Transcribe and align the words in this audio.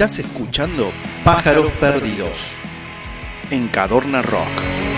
Estás 0.00 0.18
escuchando 0.20 0.90
Pájaros 1.24 1.70
Perdidos 1.72 2.52
en 3.50 3.68
Cadorna 3.68 4.22
Rock. 4.22 4.89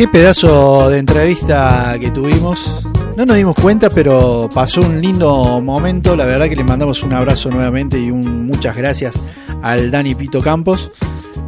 Qué 0.00 0.08
pedazo 0.08 0.88
de 0.88 0.96
entrevista 0.96 1.94
que 2.00 2.10
tuvimos. 2.10 2.88
No 3.18 3.26
nos 3.26 3.36
dimos 3.36 3.54
cuenta, 3.54 3.90
pero 3.90 4.48
pasó 4.54 4.80
un 4.80 4.98
lindo 4.98 5.60
momento. 5.60 6.16
La 6.16 6.24
verdad 6.24 6.48
que 6.48 6.56
le 6.56 6.64
mandamos 6.64 7.02
un 7.02 7.12
abrazo 7.12 7.50
nuevamente 7.50 7.98
y 7.98 8.10
un 8.10 8.46
muchas 8.46 8.74
gracias 8.74 9.22
al 9.60 9.90
Dani 9.90 10.14
Pito 10.14 10.40
Campos. 10.40 10.90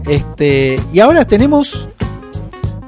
Este, 0.07 0.79
y 0.93 1.01
ahora 1.01 1.25
tenemos. 1.25 1.89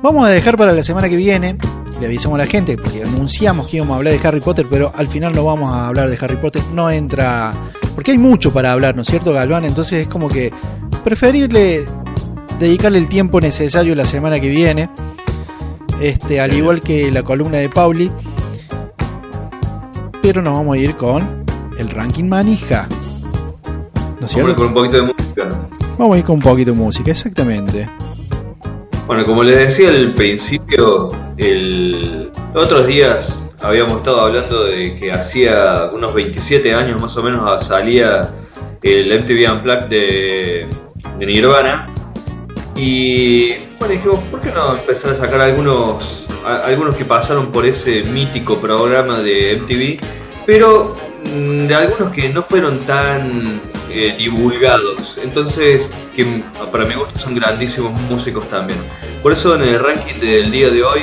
Vamos 0.02 0.26
a 0.26 0.28
dejar 0.28 0.58
para 0.58 0.74
la 0.74 0.82
semana 0.82 1.08
que 1.08 1.16
viene. 1.16 1.56
Le 1.98 2.04
avisamos 2.04 2.38
a 2.38 2.44
la 2.44 2.46
gente 2.46 2.76
porque 2.76 3.02
anunciamos 3.02 3.66
que 3.68 3.78
íbamos 3.78 3.94
a 3.94 3.96
hablar 3.96 4.12
de 4.12 4.28
Harry 4.28 4.40
Potter, 4.40 4.66
pero 4.68 4.92
al 4.94 5.06
final 5.06 5.32
no 5.32 5.46
vamos 5.46 5.70
a 5.70 5.88
hablar 5.88 6.10
de 6.10 6.18
Harry 6.20 6.36
Potter. 6.36 6.60
No 6.74 6.90
entra. 6.90 7.52
Porque 7.94 8.10
hay 8.10 8.18
mucho 8.18 8.52
para 8.52 8.70
hablar, 8.70 8.96
¿no 8.96 9.00
es 9.00 9.08
cierto, 9.08 9.32
Galván? 9.32 9.64
Entonces 9.64 10.02
es 10.02 10.08
como 10.08 10.28
que 10.28 10.52
preferible 11.04 11.86
dedicarle 12.58 12.98
el 12.98 13.08
tiempo 13.08 13.40
necesario 13.40 13.94
la 13.94 14.04
semana 14.04 14.38
que 14.38 14.50
viene 14.50 14.90
este, 16.00 16.40
al 16.40 16.52
igual 16.54 16.80
que 16.80 17.10
la 17.10 17.22
columna 17.22 17.58
de 17.58 17.68
Pauli. 17.68 18.10
Pero 20.22 20.42
nos 20.42 20.54
vamos 20.54 20.76
a 20.76 20.78
ir 20.78 20.94
con 20.96 21.44
el 21.78 21.90
ranking 21.90 22.24
manija. 22.24 22.88
¿No 24.20 24.26
es 24.26 24.32
cierto? 24.32 24.56
con 24.56 24.68
un 24.68 24.74
poquito 24.74 24.96
de 24.96 25.02
música. 25.02 25.48
Vamos 25.98 26.16
a 26.16 26.18
ir 26.18 26.24
con 26.24 26.36
un 26.36 26.42
poquito 26.42 26.72
de 26.72 26.78
música, 26.78 27.10
exactamente. 27.10 27.88
Bueno, 29.06 29.24
como 29.24 29.44
les 29.44 29.58
decía 29.58 29.90
al 29.90 30.14
principio, 30.14 31.08
el... 31.36 32.30
otros 32.54 32.86
días 32.86 33.42
habíamos 33.62 33.98
estado 33.98 34.22
hablando 34.22 34.64
de 34.64 34.96
que 34.96 35.12
hacía 35.12 35.90
unos 35.92 36.14
27 36.14 36.74
años 36.74 37.02
más 37.02 37.16
o 37.16 37.22
menos 37.22 37.66
salía 37.66 38.22
el 38.82 39.20
MTV 39.20 39.52
Unplugged 39.52 39.88
de, 39.88 40.66
de 41.18 41.26
Nirvana. 41.26 41.88
Y 42.76 43.52
bueno, 43.78 43.94
dijimos, 43.94 44.20
¿por 44.30 44.40
qué 44.40 44.50
no 44.50 44.74
empezar 44.74 45.12
a 45.12 45.16
sacar 45.16 45.40
algunos, 45.40 46.26
algunos 46.44 46.96
que 46.96 47.04
pasaron 47.04 47.52
por 47.52 47.66
ese 47.66 48.02
mítico 48.04 48.58
programa 48.58 49.18
de 49.18 49.56
MTV? 49.56 50.44
Pero 50.46 50.92
mm, 51.34 51.66
de 51.66 51.74
algunos 51.74 52.12
que 52.12 52.28
no 52.28 52.42
fueron 52.42 52.80
tan 52.80 53.60
eh, 53.90 54.14
divulgados. 54.18 55.18
Entonces, 55.22 55.88
que 56.16 56.42
para 56.72 56.84
mi 56.84 56.94
gusto 56.94 57.18
son 57.20 57.34
grandísimos 57.34 57.98
músicos 58.10 58.48
también. 58.48 58.80
Por 59.22 59.32
eso 59.32 59.54
en 59.54 59.62
el 59.62 59.78
ranking 59.78 60.18
del 60.20 60.50
día 60.50 60.68
de 60.70 60.82
hoy 60.82 61.02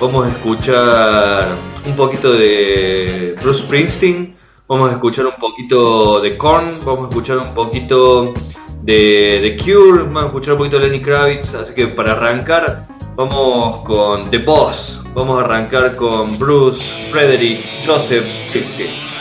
vamos 0.00 0.26
a 0.26 0.28
escuchar 0.28 1.46
un 1.86 1.94
poquito 1.94 2.32
de 2.32 3.36
Bruce 3.40 3.62
Springsteen, 3.62 4.34
vamos 4.66 4.90
a 4.90 4.94
escuchar 4.94 5.26
un 5.26 5.36
poquito 5.38 6.20
de 6.20 6.36
Korn, 6.36 6.64
vamos 6.84 7.04
a 7.04 7.08
escuchar 7.10 7.38
un 7.38 7.54
poquito 7.54 8.34
de 8.82 9.56
The 9.56 9.64
Cure, 9.64 10.02
vamos 10.02 10.24
a 10.24 10.26
escuchar 10.26 10.54
un 10.54 10.58
poquito 10.58 10.78
de 10.78 10.88
Lenny 10.88 11.00
Kravitz, 11.00 11.54
así 11.54 11.72
que 11.72 11.86
para 11.86 12.12
arrancar 12.12 12.86
vamos 13.14 13.76
con 13.84 14.28
The 14.28 14.38
Boss, 14.38 15.00
vamos 15.14 15.40
a 15.40 15.44
arrancar 15.44 15.94
con 15.94 16.36
Bruce, 16.36 16.82
Frederick, 17.10 17.64
Joseph 17.86 18.26
Springsteen. 18.48 19.12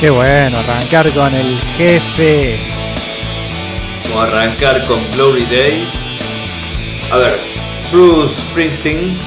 Qué 0.00 0.10
bueno, 0.10 0.58
arrancar 0.58 1.10
con 1.12 1.34
el 1.34 1.58
jefe. 1.76 2.60
Vamos 4.04 4.22
a 4.22 4.26
arrancar 4.28 4.86
con 4.86 5.00
Glory 5.12 5.44
Days. 5.46 5.88
A 7.10 7.16
ver, 7.16 7.32
Bruce 7.90 8.34
Springsteen 8.50 9.18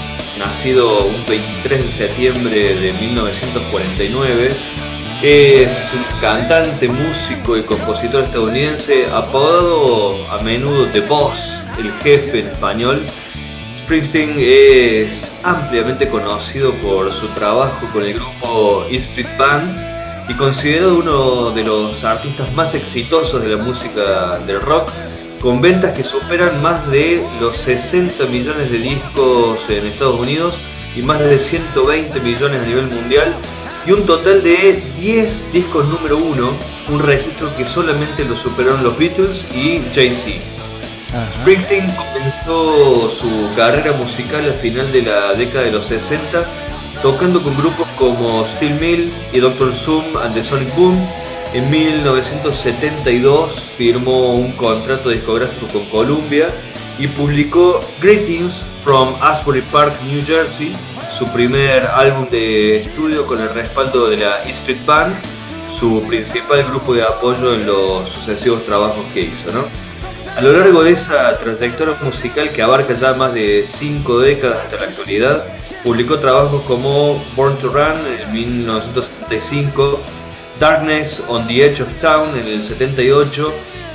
nacido 0.41 1.06
un 1.06 1.24
23 1.28 1.85
de 1.85 1.91
septiembre 1.91 2.75
de 2.75 2.94
1949. 2.94 4.50
Es 5.22 5.69
un 5.94 6.19
cantante, 6.19 6.88
músico 6.88 7.57
y 7.57 7.63
compositor 7.63 8.24
estadounidense 8.24 9.06
apodado 9.13 10.28
a 10.31 10.41
menudo 10.41 10.88
The 10.88 11.01
Boss, 11.01 11.38
el 11.78 11.91
jefe 12.01 12.40
en 12.40 12.47
español. 12.47 13.06
Springsteen 13.78 14.35
es 14.40 15.31
ampliamente 15.44 16.09
conocido 16.09 16.74
por 16.75 17.13
su 17.13 17.28
trabajo 17.35 17.88
con 17.94 18.03
el 18.03 18.16
grupo 18.16 18.85
E 18.90 18.96
Street 18.96 19.30
Band 19.38 20.28
y 20.28 20.34
considerado 20.34 20.97
uno 20.97 21.51
de 21.51 21.63
los 21.63 22.03
artistas 22.03 22.51
más 22.53 22.74
exitosos 22.74 23.44
de 23.44 23.56
la 23.56 23.63
música 23.63 24.40
del 24.40 24.59
rock 24.59 24.90
con 25.41 25.59
ventas 25.59 25.96
que 25.97 26.03
superan 26.03 26.62
más 26.62 26.90
de 26.91 27.25
los 27.40 27.57
60 27.57 28.25
millones 28.28 28.72
de 28.72 28.78
discos 28.78 29.59
en 29.69 29.88
Estados 29.88 30.19
Unidos 30.19 30.56
y 30.96 31.02
más 31.02 31.19
de 31.19 31.40
120 31.40 32.19
millones 32.19 32.62
a 32.62 32.66
nivel 32.66 32.88
mundial 32.88 33.35
y 33.85 33.91
un 33.91 34.06
total 34.06 34.44
de 34.44 34.80
10 35.00 35.51
discos 35.51 35.88
número 35.88 36.18
uno, 36.18 36.53
un 36.90 37.00
registro 37.00 37.56
que 37.57 37.66
solamente 37.66 38.24
lo 38.24 38.35
superaron 38.35 38.84
los 38.84 38.97
Beatles 38.97 39.46
y 39.56 39.81
Jay-Z. 39.94 40.40
Springsteen 41.41 41.91
comenzó 41.96 43.09
su 43.09 43.56
carrera 43.56 43.94
musical 43.94 44.46
al 44.46 44.53
final 44.53 44.91
de 44.91 45.01
la 45.01 45.34
década 45.34 45.66
de 45.66 45.72
los 45.72 45.88
60, 45.88 46.46
tocando 47.01 47.41
con 47.41 47.57
grupos 47.57 47.88
como 47.97 48.46
Steel 48.47 48.80
Mill 48.80 49.12
y 49.34 49.40
Dr. 49.40 49.74
Zoom 49.74 50.16
and 50.18 50.35
the 50.35 50.44
Sonic 50.44 50.74
Boom, 50.75 50.96
en 51.53 51.69
1972 51.69 53.59
firmó 53.78 54.35
un 54.35 54.53
contrato 54.53 55.09
discográfico 55.09 55.67
con 55.67 55.85
Columbia 55.85 56.50
y 56.97 57.07
publicó 57.07 57.81
Greetings 58.00 58.66
from 58.84 59.16
Asbury 59.22 59.62
Park, 59.63 59.95
New 60.06 60.25
Jersey, 60.25 60.73
su 61.17 61.25
primer 61.34 61.85
álbum 61.85 62.29
de 62.29 62.78
estudio 62.78 63.25
con 63.25 63.41
el 63.41 63.50
respaldo 63.50 64.09
de 64.09 64.17
la 64.17 64.44
E 64.45 64.51
Street 64.51 64.85
Band, 64.85 65.16
su 65.78 66.03
principal 66.07 66.63
grupo 66.63 66.94
de 66.94 67.03
apoyo 67.03 67.53
en 67.53 67.66
los 67.66 68.09
sucesivos 68.09 68.63
trabajos 68.63 69.06
que 69.13 69.22
hizo. 69.22 69.50
A 70.35 70.41
lo 70.41 70.53
largo 70.53 70.83
de 70.83 70.91
esa 70.91 71.38
trayectoria 71.38 71.95
musical 72.01 72.51
que 72.51 72.62
abarca 72.62 72.94
ya 72.94 73.13
más 73.13 73.33
de 73.33 73.66
cinco 73.68 74.19
décadas 74.19 74.62
hasta 74.63 74.78
la 74.78 74.83
actualidad, 74.83 75.45
publicó 75.83 76.19
trabajos 76.19 76.62
como 76.63 77.22
Born 77.35 77.57
to 77.57 77.68
Run 77.68 78.00
en 78.07 78.31
1975, 78.31 80.00
Darkness 80.61 81.19
on 81.27 81.47
the 81.47 81.63
Edge 81.63 81.81
of 81.81 81.91
Town 82.01 82.38
en 82.38 82.45
el 82.45 82.63
78 82.63 83.51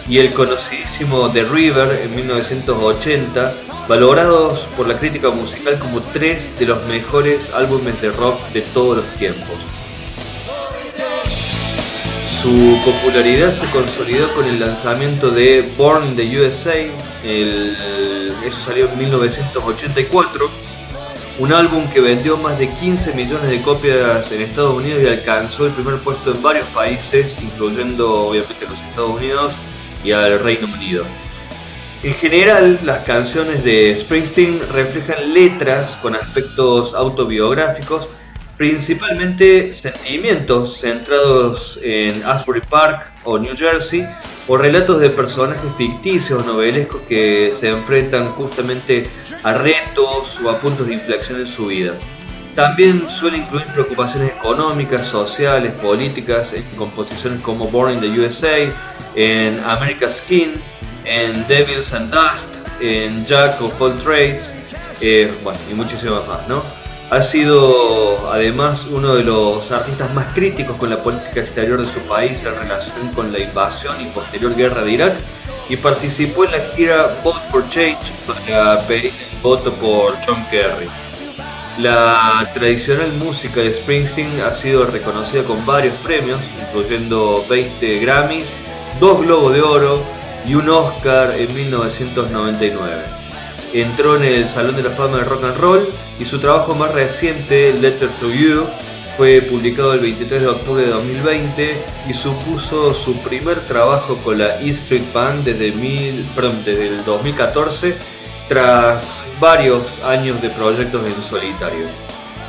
y 0.09 0.19
el 0.19 0.34
conocidísimo 0.34 1.31
The 1.31 1.44
River 1.44 2.00
en 2.03 2.12
1980, 2.16 3.54
valorados 3.87 4.59
por 4.76 4.88
la 4.88 4.99
crítica 4.99 5.31
musical 5.31 5.78
como 5.78 6.03
tres 6.12 6.59
de 6.59 6.66
los 6.66 6.84
mejores 6.87 7.55
álbumes 7.55 8.00
de 8.00 8.10
rock 8.10 8.41
de 8.49 8.62
todos 8.62 8.97
los 8.97 9.06
tiempos. 9.15 9.55
Su 12.43 12.81
popularidad 12.84 13.53
se 13.53 13.71
consolidó 13.71 14.34
con 14.34 14.44
el 14.47 14.59
lanzamiento 14.59 15.31
de 15.31 15.71
Born 15.78 16.05
in 16.09 16.16
the 16.16 16.41
USA, 16.41 16.75
eso 18.44 18.60
salió 18.65 18.91
en 18.91 18.99
1984 18.99 20.50
un 21.38 21.53
álbum 21.53 21.87
que 21.91 22.00
vendió 22.00 22.38
más 22.38 22.59
de 22.59 22.71
15 22.71 23.12
millones 23.12 23.50
de 23.50 23.61
copias 23.61 24.33
en 24.33 24.41
Estados 24.41 24.75
Unidos 24.75 25.03
y 25.03 25.06
alcanzó 25.06 25.67
el 25.67 25.73
primer 25.73 25.97
puesto 25.97 26.33
en 26.35 26.43
varios 26.43 26.67
países, 26.69 27.37
incluyendo 27.43 28.29
obviamente 28.29 28.65
los 28.65 28.81
Estados 28.81 29.17
Unidos 29.17 29.53
y 30.03 30.12
al 30.12 30.41
Reino 30.41 30.67
Unido. 30.73 31.05
En 32.03 32.15
general, 32.15 32.79
las 32.85 33.00
canciones 33.00 33.65
de 33.65 33.97
Springsteen 34.00 34.61
reflejan 34.73 35.35
letras 35.35 35.91
con 36.00 36.15
aspectos 36.15 36.94
autobiográficos, 36.94 38.09
principalmente 38.56 39.73
sentimientos 39.73 40.79
centrados 40.79 41.79
en 41.82 42.23
Asbury 42.25 42.62
Park 42.62 43.12
o 43.26 43.38
New 43.38 43.55
Jersey, 43.55 44.06
o 44.49 44.56
relatos 44.56 45.00
de 45.00 45.11
personajes 45.11 45.70
ficticios 45.76 46.46
novelescos 46.46 47.02
que 47.08 47.52
se 47.52 47.69
enfrentan 47.69 48.28
justamente 48.32 49.11
a 49.43 49.52
retos 49.52 50.40
o 50.43 50.50
a 50.50 50.58
puntos 50.58 50.87
de 50.87 50.94
inflexión 50.94 51.40
en 51.40 51.46
su 51.46 51.67
vida. 51.67 51.94
También 52.55 53.06
suele 53.11 53.37
incluir 53.38 53.67
preocupaciones 53.67 54.31
económicas, 54.31 55.06
sociales, 55.06 55.73
políticas 55.73 56.55
en 56.55 56.64
composiciones 56.76 57.43
como 57.43 57.69
Born 57.69 57.94
in 57.94 58.00
the 58.00 58.20
USA, 58.20 58.56
en 59.14 59.62
America's 59.62 60.17
Skin, 60.17 60.55
en 61.05 61.46
Devils 61.49 61.93
and 61.93 62.11
Dust, 62.11 62.56
en 62.81 63.26
Jack 63.26 63.61
of 63.61 63.79
All 63.81 63.99
Trades, 63.99 64.50
eh, 65.02 65.31
bueno, 65.43 65.58
y 65.70 65.75
muchísimas 65.75 66.26
más, 66.26 66.49
¿no? 66.49 66.62
Ha 67.08 67.23
sido 67.23 68.32
además 68.32 68.82
uno 68.91 69.14
de 69.14 69.23
los 69.23 69.70
artistas 69.70 70.12
más 70.12 70.35
críticos 70.35 70.76
con 70.76 70.91
la 70.91 70.97
política 70.97 71.41
exterior 71.41 71.85
de 71.85 71.93
su 71.93 72.00
país 72.00 72.43
en 72.44 72.55
relación 72.56 73.12
con 73.14 73.32
la 73.32 73.38
invasión 73.38 73.94
y 74.00 74.06
posterior 74.06 74.56
guerra 74.56 74.82
de 74.82 74.91
Irak 74.91 75.14
y 75.69 75.76
participó 75.76 76.44
en 76.44 76.53
la 76.53 76.58
gira 76.75 77.17
Vote 77.23 77.38
for 77.50 77.69
Change 77.69 78.12
para 78.26 78.81
pedir 78.88 79.12
el 79.32 79.41
voto 79.41 79.73
por 79.75 80.17
John 80.26 80.44
Kerry. 80.50 80.88
La 81.79 82.50
tradicional 82.55 83.12
música 83.12 83.61
de 83.61 83.75
Springsteen 83.75 84.41
ha 84.41 84.53
sido 84.53 84.87
reconocida 84.87 85.44
con 85.44 85.64
varios 85.64 85.97
premios, 85.99 86.41
incluyendo 86.61 87.44
20 87.49 88.00
Grammys, 88.00 88.53
dos 88.99 89.20
Globos 89.20 89.53
de 89.53 89.62
Oro 89.62 90.03
y 90.44 90.55
un 90.55 90.69
Oscar 90.69 91.35
en 91.38 91.55
1999. 91.55 93.25
Entró 93.73 94.17
en 94.17 94.25
el 94.25 94.49
Salón 94.49 94.77
de 94.77 94.83
la 94.83 94.91
Fama 94.91 95.19
del 95.19 95.27
Rock 95.27 95.45
and 95.45 95.57
Roll 95.59 95.89
y 96.19 96.25
su 96.25 96.39
trabajo 96.39 96.75
más 96.75 96.93
reciente, 96.93 97.73
Letter 97.75 98.09
to 98.21 98.31
You, 98.31 98.65
fue 99.17 99.41
publicado 99.41 99.95
el 99.95 100.01
23 100.01 100.43
de 100.43 100.49
octubre 100.49 100.85
de 100.85 100.91
2020 100.91 101.77
y 102.09 102.13
supuso 102.13 102.93
su 102.93 103.17
primer 103.23 103.59
trabajo 103.61 104.17
con 104.19 104.39
la 104.39 104.61
E 104.61 104.71
Street 104.71 105.05
Band 105.15 105.45
desde, 105.45 105.69
el 105.69 107.05
2014 107.05 107.97
tras 108.47 109.03
varios 109.41 109.83
años 110.05 110.41
de 110.43 110.51
proyectos 110.51 111.03
en 111.07 111.23
solitario. 111.23 111.87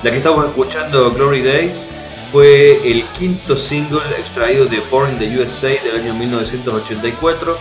La 0.03 0.11
que 0.11 0.17
estamos 0.17 0.45
escuchando, 0.45 1.11
Glory 1.11 1.41
Days, 1.41 1.87
fue 2.31 2.79
el 2.83 3.03
quinto 3.17 3.55
single 3.55 4.01
extraído 4.19 4.65
de 4.65 4.81
Born 4.91 5.13
in 5.13 5.19
the 5.19 5.39
USA 5.39 5.69
del 5.69 6.01
año 6.01 6.13
1984 6.13 7.57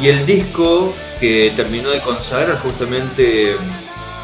y 0.00 0.08
el 0.08 0.24
disco 0.26 0.94
que 1.20 1.52
terminó 1.56 1.90
de 1.90 2.00
consagrar 2.00 2.58
justamente 2.58 3.56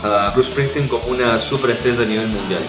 a 0.03 0.31
Bruce 0.35 0.51
Springsteen 0.53 0.89
como 0.89 1.07
una 1.07 1.41
superestrella 1.41 2.03
a 2.03 2.07
nivel 2.07 2.29
mundial. 2.29 2.63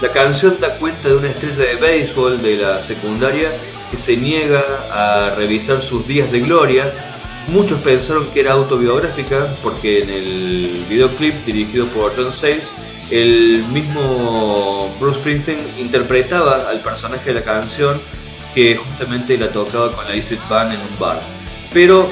La 0.00 0.08
canción 0.08 0.56
da 0.60 0.76
cuenta 0.78 1.08
de 1.08 1.16
una 1.16 1.28
estrella 1.28 1.64
de 1.64 1.76
béisbol 1.76 2.40
de 2.40 2.56
la 2.56 2.82
secundaria 2.82 3.50
que 3.90 3.96
se 3.96 4.16
niega 4.16 4.62
a 4.90 5.34
revisar 5.34 5.82
sus 5.82 6.06
días 6.06 6.30
de 6.32 6.40
gloria. 6.40 6.92
Muchos 7.48 7.80
pensaron 7.80 8.26
que 8.30 8.40
era 8.40 8.52
autobiográfica 8.52 9.54
porque 9.62 10.02
en 10.02 10.10
el 10.10 10.84
videoclip 10.88 11.44
dirigido 11.44 11.86
por 11.88 12.16
John 12.16 12.32
Sayles, 12.32 12.70
el 13.10 13.64
mismo 13.72 14.90
Bruce 14.98 15.18
Springsteen 15.18 15.58
interpretaba 15.78 16.68
al 16.68 16.80
personaje 16.80 17.32
de 17.32 17.40
la 17.40 17.44
canción 17.44 18.00
que 18.54 18.76
justamente 18.76 19.36
la 19.36 19.50
tocaba 19.50 19.92
con 19.92 20.06
la 20.06 20.14
E 20.14 20.18
Street 20.18 20.40
Band 20.48 20.72
en 20.72 20.80
un 20.80 20.98
bar. 20.98 21.39
Pero 21.72 22.10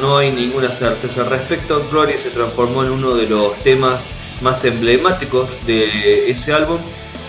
no 0.00 0.18
hay 0.18 0.30
ninguna 0.30 0.70
certeza 0.70 1.22
al 1.22 1.30
respecto. 1.30 1.84
Gloria 1.90 2.18
se 2.18 2.30
transformó 2.30 2.84
en 2.84 2.90
uno 2.90 3.14
de 3.14 3.26
los 3.26 3.56
temas 3.56 4.04
más 4.40 4.64
emblemáticos 4.64 5.48
de 5.66 6.30
ese 6.30 6.52
álbum 6.52 6.78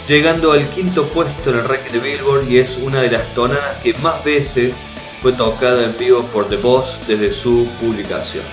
llegando 0.08 0.52
al 0.52 0.70
quinto 0.70 1.06
puesto 1.08 1.50
en 1.50 1.58
el 1.58 1.64
ranking 1.64 1.94
de 1.94 2.00
Billboard 2.00 2.50
y 2.50 2.58
es 2.58 2.78
una 2.78 3.02
de 3.02 3.12
las 3.12 3.34
tonadas 3.34 3.78
que 3.82 3.94
más 3.96 4.24
veces 4.24 4.76
fue 5.22 5.32
tocada 5.32 5.84
en 5.84 5.96
vivo 5.98 6.24
por 6.34 6.50
The 6.50 6.58
Boss 6.58 7.00
desde 7.08 7.34
su 7.34 7.68
publicación. 7.80 8.44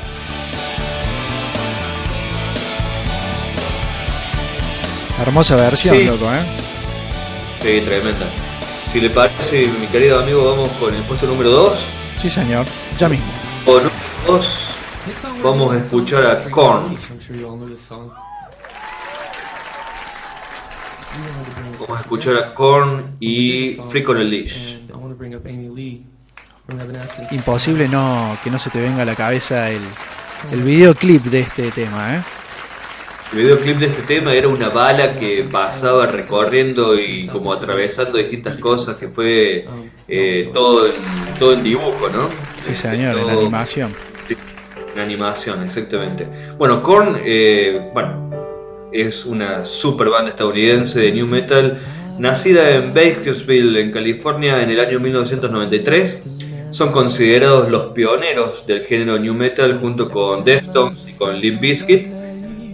Hermosa 5.20 5.56
versión, 5.56 6.06
loco, 6.06 6.26
¿eh? 6.32 6.42
Sí, 7.60 7.80
tremenda. 7.84 8.26
Si 8.90 9.00
le 9.00 9.10
parece, 9.10 9.66
mi 9.80 9.86
querido 9.88 10.20
amigo, 10.20 10.50
vamos 10.50 10.70
con 10.80 10.94
el 10.94 11.02
puesto 11.02 11.26
número 11.26 11.50
2. 11.50 11.78
Sí, 12.16 12.30
señor, 12.30 12.64
ya 13.00 13.08
mismo. 13.08 13.32
Con 13.64 13.82
2 14.26 14.66
vamos 15.42 15.72
a 15.72 15.78
escuchar 15.78 16.26
a 16.26 16.50
Korn. 16.50 16.96
Vamos 21.80 21.98
a 21.98 22.00
escuchar 22.02 22.34
a 22.36 22.54
Korn 22.54 23.16
y 23.18 23.80
Freak 23.88 24.08
on 24.10 24.18
a 24.18 24.22
Leash. 24.22 24.80
Imposible 27.30 27.88
no 27.88 28.36
que 28.44 28.50
no 28.50 28.58
se 28.58 28.68
te 28.68 28.80
venga 28.80 29.02
a 29.02 29.06
la 29.06 29.16
cabeza 29.16 29.70
el, 29.70 29.82
el 30.52 30.62
videoclip 30.62 31.24
de 31.24 31.40
este 31.40 31.70
tema, 31.70 32.16
¿eh? 32.16 32.22
El 33.32 33.38
videoclip 33.38 33.78
de 33.78 33.86
este 33.86 34.02
tema 34.02 34.34
era 34.34 34.48
una 34.48 34.68
bala 34.68 35.14
que 35.14 35.48
pasaba 35.50 36.04
recorriendo 36.04 36.98
y 36.98 37.28
como 37.28 37.52
atravesando 37.52 38.18
distintas 38.18 38.60
cosas, 38.60 38.96
que 38.96 39.08
fue 39.08 39.66
eh, 40.08 40.50
todo, 40.52 40.86
en, 40.86 40.94
todo 41.38 41.54
en 41.54 41.62
dibujo, 41.62 42.08
¿no? 42.08 42.28
Sí, 42.60 42.74
señor, 42.74 43.18
en 43.18 43.30
animación. 43.30 43.90
Sí, 44.28 44.36
en 44.94 45.00
animación, 45.00 45.64
exactamente. 45.64 46.28
Bueno, 46.58 46.82
Korn, 46.82 47.18
eh, 47.24 47.90
bueno, 47.94 48.30
es 48.92 49.24
una 49.24 49.64
super 49.64 50.10
banda 50.10 50.30
estadounidense 50.30 51.00
de 51.00 51.12
new 51.12 51.26
metal, 51.26 51.78
nacida 52.18 52.70
en 52.70 52.92
Bakersville, 52.92 53.80
en 53.80 53.90
California, 53.90 54.62
en 54.62 54.70
el 54.70 54.80
año 54.80 55.00
1993. 55.00 56.22
Son 56.70 56.92
considerados 56.92 57.70
los 57.70 57.86
pioneros 57.86 58.66
del 58.66 58.82
género 58.82 59.18
new 59.18 59.34
metal 59.34 59.78
junto 59.80 60.08
con 60.10 60.44
Deftones 60.44 61.08
y 61.08 61.12
con 61.14 61.40
Limp 61.40 61.60
Bizkit. 61.60 62.08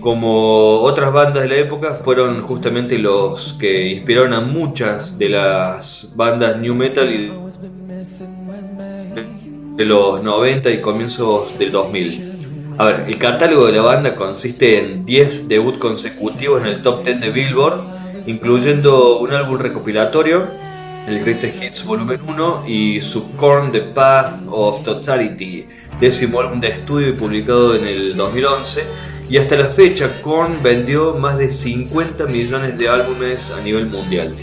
Como 0.01 0.81
otras 0.81 1.13
bandas 1.13 1.45
de 1.45 1.49
la 1.49 1.57
época, 1.57 1.93
fueron 2.05 2.43
justamente 2.43 2.99
los 2.99 3.57
que 3.59 3.89
inspiraron 3.89 4.33
a 4.35 4.41
muchas 4.41 5.17
de 5.17 5.29
las 5.31 6.13
bandas 6.15 6.59
new 6.59 6.75
metal 6.75 7.31
de 9.77 9.85
los 9.85 10.25
90 10.25 10.71
y 10.71 10.81
comienzos 10.81 11.59
del 11.59 11.71
2000. 11.71 12.77
A 12.79 12.85
ver, 12.87 13.05
el 13.09 13.19
catálogo 13.19 13.67
de 13.67 13.73
la 13.73 13.83
banda 13.83 14.15
consiste 14.15 14.79
en 14.79 15.05
10 15.05 15.49
debuts 15.49 15.79
consecutivos 15.79 16.63
en 16.63 16.69
el 16.69 16.83
top 16.83 17.05
10 17.05 17.21
de 17.21 17.31
Billboard, 17.31 17.81
incluyendo 18.27 19.19
un 19.19 19.33
álbum 19.33 19.59
recopilatorio, 19.59 20.47
el 21.07 21.21
Greatest 21.21 21.63
Hits 21.63 21.85
Volumen 21.85 22.21
1 22.27 22.65
y 22.67 23.01
Subcorn 23.01 23.71
The 23.71 23.81
Path 23.81 24.43
of 24.51 24.83
Totality, 24.83 25.67
décimo 26.01 26.41
álbum 26.41 26.59
de 26.59 26.69
estudio 26.69 27.09
y 27.09 27.13
publicado 27.13 27.77
en 27.77 27.87
el 27.87 28.17
2011. 28.17 28.83
Y 29.29 29.39
hasta 29.39 29.57
la 29.57 29.67
fecha, 29.67 30.21
Korn 30.23 30.63
vendió 30.63 31.15
más 31.15 31.37
de 31.39 31.51
50 31.51 32.27
millones 32.27 32.79
de 32.79 32.89
álbumes 32.89 33.51
a 33.51 33.61
nivel 33.61 33.87
mundial. 33.87 34.35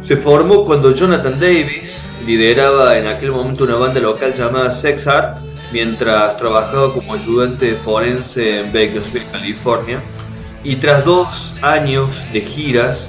Se 0.00 0.16
formó 0.16 0.64
cuando 0.64 0.94
Jonathan 0.94 1.38
Davis 1.38 2.00
lideraba 2.30 2.96
en 2.96 3.08
aquel 3.08 3.32
momento 3.32 3.64
una 3.64 3.74
banda 3.74 3.98
local 3.98 4.32
llamada 4.32 4.72
Sex 4.72 5.08
Art 5.08 5.38
mientras 5.72 6.36
trabajaba 6.36 6.94
como 6.94 7.14
ayudante 7.14 7.74
forense 7.74 8.60
en 8.60 8.66
Bakersfield, 8.66 9.32
California. 9.32 10.00
Y 10.62 10.76
tras 10.76 11.04
dos 11.04 11.26
años 11.60 12.08
de 12.32 12.42
giras, 12.42 13.08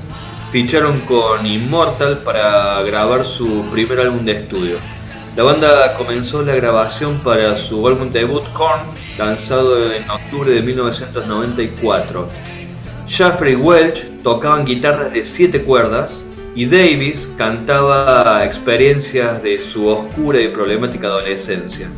ficharon 0.51 1.01
con 1.01 1.45
Immortal 1.45 2.17
para 2.19 2.81
grabar 2.81 3.23
su 3.23 3.63
primer 3.71 3.99
álbum 3.99 4.25
de 4.25 4.31
estudio. 4.31 4.77
La 5.35 5.43
banda 5.43 5.93
comenzó 5.93 6.41
la 6.41 6.55
grabación 6.55 7.19
para 7.19 7.55
su 7.57 7.87
álbum 7.87 8.11
debut 8.11 8.43
Korn, 8.53 8.81
lanzado 9.19 9.93
en 9.93 10.09
octubre 10.09 10.49
de 10.49 10.63
1994. 10.63 12.27
Jeffrey 13.07 13.55
Welch 13.55 14.03
tocaba 14.23 14.63
guitarras 14.63 15.13
de 15.13 15.23
siete 15.23 15.61
cuerdas 15.61 16.23
y 16.55 16.65
Davis 16.65 17.27
cantaba 17.37 18.43
experiencias 18.45 19.41
de 19.41 19.57
su 19.57 19.87
oscura 19.87 20.41
y 20.41 20.49
problemática 20.49 21.07
adolescencia. 21.07 21.89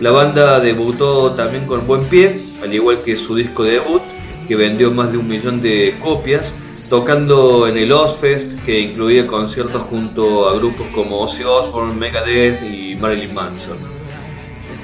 La 0.00 0.10
banda 0.10 0.58
debutó 0.60 1.32
también 1.32 1.66
con 1.66 1.86
buen 1.86 2.04
pie, 2.04 2.40
al 2.62 2.74
igual 2.74 2.96
que 3.04 3.16
su 3.16 3.34
disco 3.34 3.64
debut, 3.64 4.00
que 4.46 4.54
vendió 4.54 4.92
más 4.92 5.10
de 5.10 5.18
un 5.18 5.26
millón 5.26 5.60
de 5.60 5.98
copias, 6.02 6.54
tocando 6.88 7.66
en 7.66 7.76
el 7.76 7.90
Ozfest, 7.92 8.60
que 8.64 8.78
incluía 8.78 9.26
conciertos 9.26 9.82
junto 9.82 10.48
a 10.48 10.54
grupos 10.54 10.86
como 10.94 11.18
Ozzy 11.20 11.42
Osbourne, 11.42 11.94
Megadeth 11.94 12.62
y 12.62 12.94
Marilyn 12.96 13.34
Manson. 13.34 13.78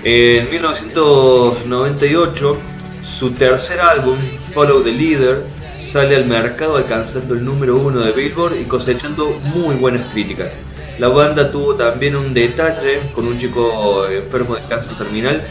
En 0.03 0.51
1998, 0.51 2.57
su 3.05 3.33
tercer 3.35 3.79
álbum, 3.79 4.19
Follow 4.53 4.83
the 4.83 4.91
Leader, 4.91 5.45
sale 5.83 6.17
al 6.17 6.27
mercado 6.27 6.77
alcanzando 6.77 7.35
el 7.35 7.45
número 7.45 7.77
uno 7.77 8.01
de 8.03 8.13
Billboard 8.13 8.57
y 8.61 8.65
cosechando 8.65 9.31
muy 9.55 9.75
buenas 9.75 10.11
críticas. 10.13 10.55
La 10.99 11.09
banda 11.09 11.51
tuvo 11.51 11.75
también 11.75 12.17
un 12.17 12.33
detalle 12.33 13.11
con 13.15 13.27
un 13.27 13.39
chico 13.39 14.07
enfermo 14.07 14.55
de 14.55 14.63
cáncer 14.69 14.97
terminal 14.97 15.43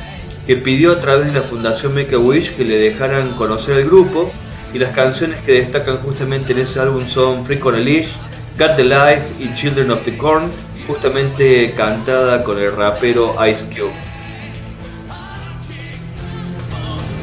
que 0.48 0.56
pidió 0.56 0.94
a 0.94 0.98
través 0.98 1.28
de 1.28 1.34
la 1.34 1.42
fundación 1.42 1.94
Make 1.94 2.16
a 2.16 2.20
Wish 2.20 2.56
que 2.56 2.64
le 2.64 2.78
dejaran 2.78 3.36
conocer 3.36 3.78
el 3.78 3.86
grupo 3.86 4.32
y 4.74 4.80
las 4.80 4.96
canciones 4.96 5.40
que 5.42 5.54
destacan 5.54 5.98
justamente 5.98 6.54
en 6.54 6.60
ese 6.60 6.80
álbum 6.80 7.08
son 7.08 7.46
Freak 7.46 7.66
on 7.66 7.76
a 7.76 7.80
Leash, 7.80 8.10
Got 8.58 8.78
the 8.78 8.84
Life 8.84 9.24
y 9.40 9.54
Children 9.54 9.92
of 9.92 10.04
the 10.04 10.18
Corn, 10.18 10.50
justamente 10.88 11.74
cantada 11.76 12.44
con 12.44 12.58
el 12.58 12.72
rapero 12.76 13.36
Ice 13.48 13.66
Cube. 13.66 14.11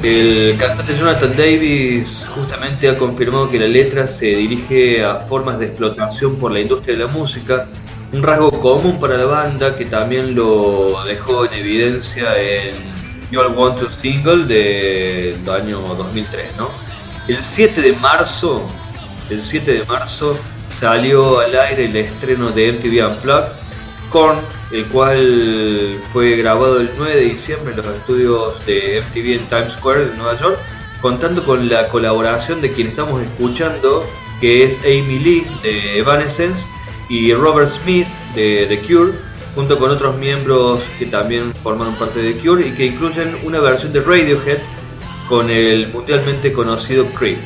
El 0.03 0.57
cantante 0.59 0.97
Jonathan 0.97 1.37
Davis 1.37 2.27
justamente 2.35 2.89
ha 2.89 2.97
confirmado 2.97 3.51
que 3.51 3.59
la 3.59 3.67
letra 3.67 4.07
se 4.07 4.27
dirige 4.27 5.05
a 5.05 5.17
formas 5.17 5.59
de 5.59 5.67
explotación 5.67 6.37
por 6.37 6.53
la 6.53 6.61
industria 6.61 6.97
de 6.97 7.05
la 7.05 7.11
música, 7.11 7.67
un 8.13 8.23
rasgo 8.23 8.51
común 8.61 8.99
para 9.01 9.17
la 9.17 9.25
banda 9.25 9.77
que 9.77 9.87
también 9.87 10.35
lo 10.35 11.05
dejó 11.05 11.47
en 11.47 11.55
evidencia 11.55 12.41
en 12.41 12.77
You 13.31 13.41
All 13.41 13.55
Want 13.55 13.81
to 13.81 13.91
Single 13.91 14.47
del 14.47 15.51
año 15.51 15.81
2003. 15.81 16.57
¿no? 16.57 16.71
El 17.27 17.43
7 17.43 17.83
de 17.83 17.93
marzo 17.95 18.65
el 19.31 19.43
7 19.43 19.73
de 19.73 19.85
marzo, 19.85 20.39
salió 20.69 21.41
al 21.41 21.55
aire 21.59 21.87
el 21.87 21.97
estreno 21.97 22.51
de 22.51 22.73
MTV 22.73 23.11
Unplugged, 23.11 23.53
Korn, 24.11 24.39
el 24.71 24.87
cual 24.87 26.01
fue 26.13 26.37
grabado 26.37 26.81
el 26.81 26.91
9 26.97 27.15
de 27.15 27.21
diciembre 27.23 27.73
en 27.73 27.77
los 27.79 27.87
estudios 27.87 28.67
de 28.67 29.03
MTV 29.03 29.33
en 29.35 29.47
Times 29.49 29.73
Square 29.75 30.07
de 30.07 30.17
Nueva 30.17 30.37
York, 30.37 30.59
contando 31.01 31.45
con 31.45 31.69
la 31.69 31.89
colaboración 31.89 32.61
de 32.61 32.71
quien 32.73 32.89
estamos 32.89 33.23
escuchando, 33.23 34.05
que 34.41 34.65
es 34.65 34.81
Amy 34.81 35.19
Lee 35.19 35.47
de 35.63 35.99
Evanescence 35.99 36.67
y 37.09 37.33
Robert 37.35 37.71
Smith 37.83 38.07
de 38.35 38.67
The 38.69 38.81
Cure, 38.81 39.13
junto 39.55 39.79
con 39.79 39.91
otros 39.91 40.17
miembros 40.17 40.81
que 40.99 41.07
también 41.07 41.55
formaron 41.55 41.95
parte 41.95 42.21
de 42.21 42.35
The 42.35 42.41
Cure 42.41 42.67
y 42.67 42.73
que 42.73 42.87
incluyen 42.87 43.37
una 43.43 43.61
versión 43.61 43.93
de 43.93 44.01
Radiohead 44.01 44.59
con 45.29 45.51
el 45.51 45.89
mundialmente 45.89 46.53
conocido 46.53 47.07
Creep. 47.07 47.39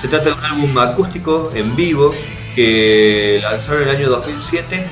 Se 0.00 0.08
trata 0.08 0.30
de 0.30 0.32
un 0.32 0.44
álbum 0.44 0.78
acústico 0.78 1.50
en 1.54 1.74
vivo 1.76 2.14
que 2.54 3.40
lanzaron 3.42 3.82
en 3.82 3.88
el 3.88 3.96
año 3.96 4.10
2007 4.10 4.84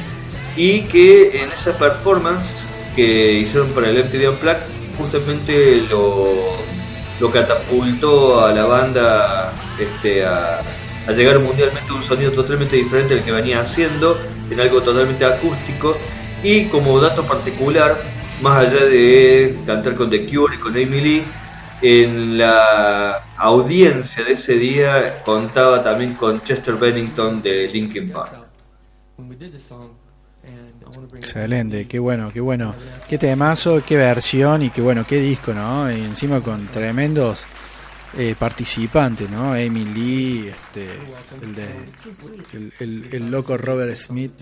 y 0.56 0.82
que 0.82 1.42
en 1.42 1.50
esa 1.50 1.76
performance 1.78 2.46
que 2.96 3.32
hicieron 3.34 3.68
para 3.70 3.88
el 3.88 4.04
MTV 4.04 4.30
Unplugged 4.30 4.80
justamente 4.98 5.82
lo, 5.88 6.56
lo 7.20 7.30
catapultó 7.30 8.44
a 8.44 8.52
la 8.52 8.64
banda 8.64 9.52
este, 9.78 10.24
a, 10.24 10.62
llegar 11.08 11.38
mundialmente 11.40 11.90
a 11.90 11.94
un 11.94 12.04
sonido 12.04 12.30
totalmente 12.32 12.76
diferente 12.76 13.14
del 13.14 13.24
que 13.24 13.32
venía 13.32 13.60
haciendo, 13.60 14.16
en 14.50 14.60
algo 14.60 14.80
totalmente 14.80 15.24
acústico 15.24 15.96
y 16.42 16.66
como 16.66 17.00
dato 17.00 17.24
particular, 17.24 18.00
más 18.42 18.66
allá 18.66 18.84
de 18.84 19.58
cantar 19.66 19.94
con 19.94 20.08
The 20.08 20.26
Cure 20.26 20.54
y 20.54 20.58
con 20.58 20.72
Amy 20.72 21.00
Lee, 21.00 21.24
en 21.82 22.38
la 22.38 23.22
audiencia 23.36 24.24
de 24.24 24.34
ese 24.34 24.54
día 24.54 25.22
contaba 25.24 25.82
también 25.82 26.14
con 26.14 26.42
Chester 26.42 26.74
Bennington 26.74 27.42
de 27.42 27.66
Linkin 27.68 28.12
Park. 28.12 28.46
Excelente, 31.14 31.86
qué 31.86 31.98
bueno, 31.98 32.30
qué 32.32 32.40
bueno. 32.40 32.74
Qué 33.08 33.18
temazo, 33.18 33.82
qué 33.86 33.96
versión 33.96 34.62
y 34.62 34.70
qué 34.70 34.80
bueno, 34.80 35.04
qué 35.06 35.20
disco, 35.20 35.52
¿no? 35.52 35.90
Y 35.90 36.00
encima 36.00 36.40
con 36.40 36.66
tremendos 36.68 37.46
eh, 38.18 38.34
participantes, 38.38 39.30
¿no? 39.30 39.52
Amy 39.52 39.84
Lee, 39.84 40.48
este, 40.48 40.88
el, 41.42 41.54
de, 41.54 41.66
el, 42.52 42.72
el, 42.80 43.14
el 43.14 43.30
loco 43.30 43.56
Robert 43.56 43.94
Smith. 43.96 44.32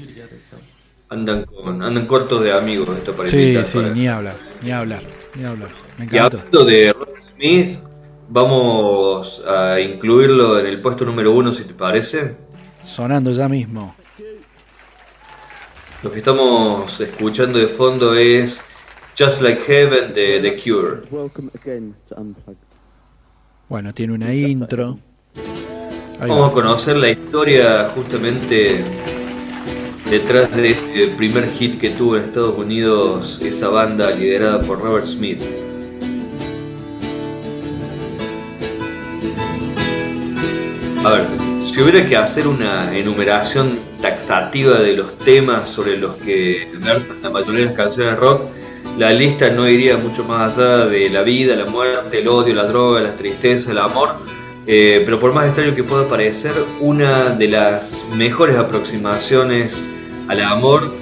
Andan, 1.11 1.45
con, 1.45 1.83
andan 1.83 2.07
cortos 2.07 2.43
de 2.43 2.53
amigos 2.53 2.99
esta 2.99 3.27
Sí, 3.27 3.57
sí, 3.65 3.79
ni 3.95 4.09
hablar, 4.09 4.37
ni 4.63 4.71
hablar, 4.71 5.03
ni 5.35 5.45
hablar. 5.45 5.71
Me 5.97 6.07
y 6.11 6.19
hablando 6.19 6.65
de 6.65 6.93
Robert 6.93 7.23
Smith, 7.23 7.79
vamos 8.29 9.43
a 9.47 9.81
incluirlo 9.81 10.59
en 10.59 10.67
el 10.67 10.81
puesto 10.81 11.05
número 11.05 11.33
uno, 11.33 11.53
si 11.53 11.65
te 11.65 11.75
parece. 11.75 12.37
Sonando 12.83 13.33
ya 13.33 13.49
mismo. 13.49 13.95
Lo 16.03 16.13
que 16.13 16.19
estamos 16.19 17.01
escuchando 17.01 17.59
de 17.59 17.67
fondo 17.67 18.15
es 18.15 18.63
Just 19.19 19.41
Like 19.41 19.63
Heaven 19.63 20.15
de 20.15 20.39
The 20.41 20.57
Cure. 20.57 21.03
Bueno, 23.69 23.93
tiene 23.93 24.15
una 24.15 24.33
intro. 24.33 24.99
Ahí 26.21 26.29
Vamos 26.29 26.45
va. 26.45 26.47
a 26.49 26.53
conocer 26.53 26.97
la 26.97 27.11
historia 27.11 27.91
justamente 27.95 28.85
detrás 30.09 30.55
de 30.57 30.71
ese 30.71 31.09
primer 31.17 31.51
hit 31.53 31.81
que 31.81 31.91
tuvo 31.91 32.17
en 32.17 32.25
Estados 32.25 32.57
Unidos 32.57 33.41
esa 33.43 33.69
banda 33.69 34.11
liderada 34.13 34.61
por 34.61 34.81
Robert 34.81 35.07
Smith. 35.07 35.41
A 41.09 41.13
ver, 41.13 41.27
si 41.65 41.81
hubiera 41.81 42.07
que 42.07 42.19
hacer 42.19 42.47
una 42.47 42.95
enumeración 42.95 43.79
taxativa 44.03 44.79
de 44.79 44.93
los 44.93 45.17
temas 45.17 45.67
sobre 45.67 45.97
los 45.97 46.17
que 46.17 46.69
versan 46.85 47.23
la 47.23 47.31
mayoría 47.31 47.61
de 47.61 47.65
las 47.65 47.75
canciones 47.75 48.19
rock, 48.19 48.43
la 48.99 49.11
lista 49.15 49.49
no 49.49 49.67
iría 49.67 49.97
mucho 49.97 50.23
más 50.25 50.53
allá 50.53 50.85
de 50.85 51.09
la 51.09 51.23
vida, 51.23 51.57
la 51.57 51.65
muerte, 51.65 52.19
el 52.19 52.29
odio, 52.29 52.53
la 52.53 52.67
droga, 52.67 53.01
la 53.01 53.17
tristeza, 53.17 53.71
el 53.71 53.79
amor. 53.79 54.17
Eh, 54.67 55.01
pero 55.07 55.19
por 55.19 55.33
más 55.33 55.47
extraño 55.47 55.75
que 55.75 55.83
pueda 55.83 56.07
parecer, 56.07 56.53
una 56.79 57.31
de 57.31 57.49
las 57.49 58.05
mejores 58.15 58.59
aproximaciones 58.59 59.83
al 60.29 60.43
amor 60.43 60.93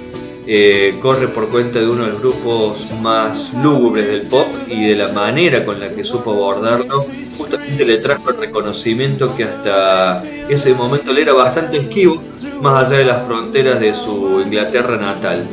eh, 0.49 0.97
corre 1.01 1.27
por 1.27 1.49
cuenta 1.49 1.79
de 1.79 1.89
uno 1.89 2.05
de 2.05 2.11
los 2.11 2.21
grupos 2.21 2.93
más 3.01 3.51
lúgubres 3.61 4.07
del 4.07 4.21
pop 4.21 4.47
y 4.65 4.87
de 4.87 4.95
la 4.95 5.11
manera 5.11 5.65
con 5.65 5.77
la 5.77 5.89
que 5.89 6.05
supo 6.05 6.31
abordarlo, 6.31 7.01
justamente 7.37 7.85
le 7.85 7.97
trajo 7.97 8.29
el 8.29 8.37
reconocimiento 8.37 9.35
que 9.35 9.43
hasta 9.43 10.23
ese 10.47 10.73
momento 10.73 11.11
le 11.11 11.23
era 11.23 11.33
bastante 11.33 11.75
esquivo, 11.75 12.23
más 12.61 12.85
allá 12.85 12.99
de 12.99 13.05
las 13.05 13.25
fronteras 13.25 13.81
de 13.81 13.93
su 13.93 14.41
Inglaterra 14.45 14.95
natal. 14.95 15.45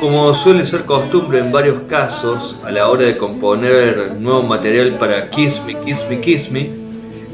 Como 0.00 0.34
suele 0.34 0.66
ser 0.66 0.84
costumbre 0.84 1.38
en 1.38 1.50
varios 1.50 1.80
casos, 1.88 2.56
a 2.62 2.70
la 2.70 2.90
hora 2.90 3.04
de 3.04 3.16
componer 3.16 4.16
nuevo 4.20 4.42
material 4.42 4.90
para 4.98 5.30
Kiss 5.30 5.62
Me, 5.66 5.80
Kiss 5.80 6.04
Me, 6.10 6.20
Kiss 6.20 6.50
Me, 6.50 6.70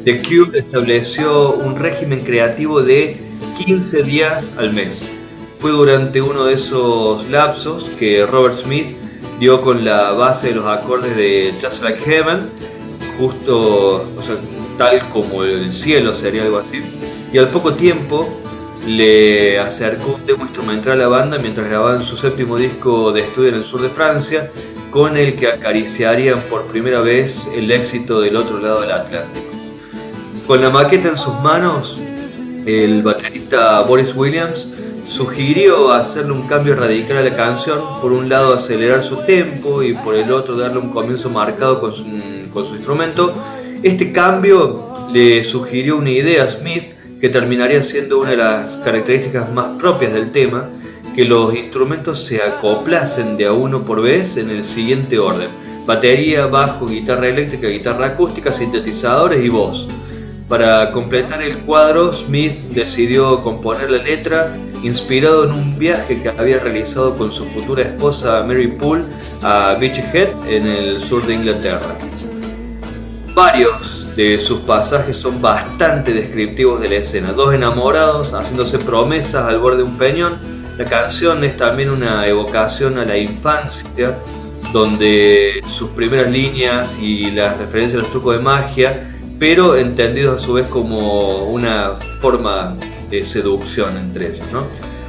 The 0.05 0.23
Cure 0.23 0.57
estableció 0.57 1.55
un 1.55 1.75
régimen 1.75 2.21
creativo 2.21 2.81
de 2.81 3.17
15 3.59 4.05
días 4.05 4.55
al 4.57 4.73
mes 4.73 5.03
fue 5.63 5.71
durante 5.71 6.21
uno 6.21 6.47
de 6.47 6.55
esos 6.55 7.31
lapsos 7.31 7.85
que 7.97 8.27
Robert 8.27 8.57
Smith 8.57 8.97
dio 9.39 9.61
con 9.61 9.85
la 9.85 10.11
base 10.11 10.49
de 10.49 10.57
los 10.57 10.67
acordes 10.67 11.17
de 11.17 11.55
Just 11.63 11.85
Like 11.85 12.01
Heaven, 12.01 12.49
justo, 13.17 14.05
o 14.19 14.23
sea, 14.23 14.35
tal 14.77 14.99
como 15.11 15.45
el 15.45 15.73
cielo 15.73 16.17
sería 16.17 16.43
algo 16.43 16.59
así. 16.59 16.83
Y 17.33 17.39
al 17.39 17.47
poco 17.47 17.75
tiempo 17.75 18.29
le 18.89 19.61
acercó 19.61 20.17
un 20.17 20.27
demo 20.27 20.43
instrumental 20.43 20.95
a 20.95 20.97
la 20.97 21.07
banda 21.07 21.39
mientras 21.39 21.69
grababan 21.69 22.03
su 22.03 22.17
séptimo 22.17 22.57
disco 22.57 23.13
de 23.13 23.21
estudio 23.21 23.51
en 23.51 23.55
el 23.55 23.65
sur 23.65 23.83
de 23.83 23.89
Francia, 23.89 24.51
con 24.91 25.17
el 25.17 25.35
que 25.37 25.47
acariciarían 25.47 26.41
por 26.51 26.65
primera 26.65 27.03
vez 27.03 27.49
el 27.55 27.71
éxito 27.71 28.21
del 28.21 28.35
otro 28.35 28.59
lado 28.59 28.81
del 28.81 28.91
Atlántico. 28.91 29.47
Con 30.45 30.61
la 30.61 30.71
maqueta 30.71 31.11
en 31.11 31.17
sus 31.17 31.35
manos, 31.41 31.99
el 32.67 33.05
baterista 33.05 33.83
Boris 33.83 34.13
Williams 34.17 34.83
sugirió 35.13 35.93
hacerle 35.93 36.33
un 36.33 36.47
cambio 36.47 36.75
radical 36.75 37.19
a 37.19 37.23
la 37.23 37.37
canción, 37.37 37.81
por 38.01 38.13
un 38.13 38.29
lado 38.29 38.55
acelerar 38.55 39.05
su 39.05 39.17
tempo 39.17 39.83
y 39.83 39.93
por 39.93 40.15
el 40.15 40.33
otro 40.33 40.57
darle 40.57 40.79
un 40.79 40.89
comienzo 40.89 41.29
marcado 41.29 41.81
con 41.81 41.95
su, 41.95 42.05
con 42.53 42.67
su 42.67 42.77
instrumento. 42.77 43.35
Este 43.83 44.11
cambio 44.13 45.09
le 45.13 45.45
sugirió 45.45 45.99
una 45.99 46.11
idea 46.11 46.45
a 46.45 46.49
Smith 46.49 46.85
que 47.21 47.29
terminaría 47.29 47.83
siendo 47.83 48.21
una 48.21 48.31
de 48.31 48.37
las 48.39 48.77
características 48.79 49.53
más 49.53 49.79
propias 49.79 50.15
del 50.15 50.33
tema, 50.33 50.69
que 51.15 51.25
los 51.27 51.55
instrumentos 51.55 52.25
se 52.25 52.43
acoplasen 52.43 53.37
de 53.37 53.47
a 53.47 53.53
uno 53.53 53.83
por 53.83 54.01
vez 54.01 54.39
en 54.39 54.49
el 54.49 54.65
siguiente 54.65 55.19
orden. 55.19 55.51
Batería, 55.85 56.47
bajo, 56.47 56.87
guitarra 56.87 57.29
eléctrica, 57.29 57.69
guitarra 57.69 58.07
acústica, 58.07 58.53
sintetizadores 58.53 59.45
y 59.45 59.49
voz. 59.51 59.87
Para 60.53 60.91
completar 60.91 61.43
el 61.43 61.61
cuadro, 61.61 62.13
Smith 62.13 62.53
decidió 62.75 63.43
componer 63.43 63.91
la 63.91 64.03
letra 64.03 64.55
inspirado 64.83 65.45
en 65.45 65.53
un 65.53 65.79
viaje 65.79 66.21
que 66.21 66.29
había 66.29 66.59
realizado 66.59 67.17
con 67.17 67.33
su 67.33 67.47
futura 67.47 67.85
esposa 67.85 68.45
Mary 68.47 68.67
Poole 68.67 69.05
a 69.43 69.79
Beachhead 69.81 70.29
en 70.47 70.67
el 70.67 71.01
sur 71.01 71.27
de 71.27 71.37
Inglaterra. 71.37 71.97
Varios 73.35 74.15
de 74.15 74.39
sus 74.39 74.61
pasajes 74.61 75.17
son 75.17 75.41
bastante 75.41 76.13
descriptivos 76.13 76.83
de 76.83 76.91
la 76.91 76.97
escena. 76.97 77.33
Dos 77.33 77.55
enamorados 77.55 78.35
haciéndose 78.35 78.79
promesas 78.79 79.47
al 79.47 79.59
borde 79.59 79.79
de 79.79 79.85
un 79.85 79.97
peñón. 79.97 80.39
La 80.77 80.85
canción 80.85 81.43
es 81.45 81.57
también 81.57 81.89
una 81.89 82.27
evocación 82.27 82.99
a 82.99 83.07
la 83.07 83.17
infancia, 83.17 84.19
donde 84.71 85.63
sus 85.67 85.89
primeras 85.93 86.31
líneas 86.31 86.95
y 87.01 87.31
las 87.31 87.57
referencias 87.57 88.01
a 88.01 88.03
los 88.03 88.11
trucos 88.11 88.37
de 88.37 88.43
magia, 88.43 89.09
pero 89.43 89.75
entendidos 89.75 90.41
a 90.41 90.47
su 90.47 90.53
vez 90.53 90.69
como 90.69 91.47
una 91.47 91.97
forma 92.21 92.77
de 93.11 93.25
seducción 93.25 93.97
entre 93.97 94.29
ellos, 94.29 94.47
¿no? 94.53 94.65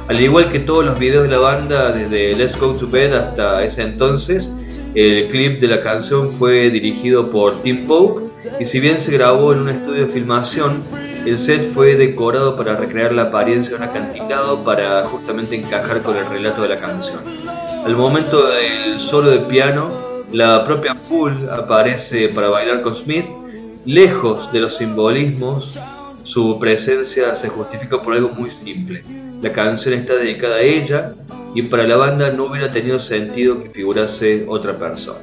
Al 0.08 0.20
igual 0.20 0.50
que 0.50 0.58
todos 0.58 0.84
los 0.84 0.98
videos 0.98 1.22
de 1.22 1.28
la 1.28 1.38
banda, 1.38 1.92
desde 1.92 2.34
Let's 2.34 2.58
Go 2.58 2.72
to 2.72 2.88
Bed 2.88 3.12
hasta 3.12 3.62
ese 3.62 3.82
entonces, 3.82 4.50
el 4.96 5.28
clip 5.28 5.60
de 5.60 5.68
la 5.68 5.80
canción 5.80 6.28
fue 6.28 6.68
dirigido 6.70 7.30
por 7.30 7.62
Tim 7.62 7.86
Pope 7.86 8.24
y 8.58 8.64
si 8.64 8.80
bien 8.80 9.00
se 9.00 9.12
grabó 9.12 9.52
en 9.52 9.60
un 9.60 9.68
estudio 9.68 10.04
de 10.04 10.12
filmación, 10.12 10.82
el 11.24 11.38
set 11.38 11.70
fue 11.72 11.94
decorado 11.94 12.56
para 12.56 12.74
recrear 12.74 13.12
la 13.12 13.22
apariencia 13.22 13.70
de 13.70 13.84
un 13.84 13.88
acantilado 13.88 14.64
para 14.64 15.04
justamente 15.04 15.54
encajar 15.54 16.02
con 16.02 16.16
el 16.16 16.26
relato 16.26 16.62
de 16.62 16.70
la 16.70 16.80
canción. 16.80 17.20
Al 17.86 17.94
momento 17.94 18.48
del 18.48 18.98
solo 18.98 19.30
de 19.30 19.38
piano, 19.38 19.92
la 20.32 20.64
propia 20.64 20.96
Poole 21.08 21.38
aparece 21.52 22.30
para 22.30 22.48
bailar 22.48 22.82
con 22.82 22.96
Smith, 22.96 23.26
lejos 23.84 24.52
de 24.52 24.60
los 24.60 24.76
simbolismos 24.76 25.78
su 26.24 26.58
presencia 26.58 27.34
se 27.34 27.48
justifica 27.48 28.00
por 28.00 28.14
algo 28.14 28.30
muy 28.30 28.50
simple. 28.50 29.04
La 29.42 29.52
canción 29.52 29.94
está 29.94 30.14
dedicada 30.14 30.56
a 30.56 30.62
ella 30.62 31.14
y 31.54 31.62
para 31.62 31.86
la 31.86 31.96
banda 31.96 32.30
no 32.30 32.46
hubiera 32.46 32.70
tenido 32.70 32.98
sentido 32.98 33.62
que 33.62 33.68
figurase 33.68 34.46
otra 34.48 34.78
persona. 34.78 35.20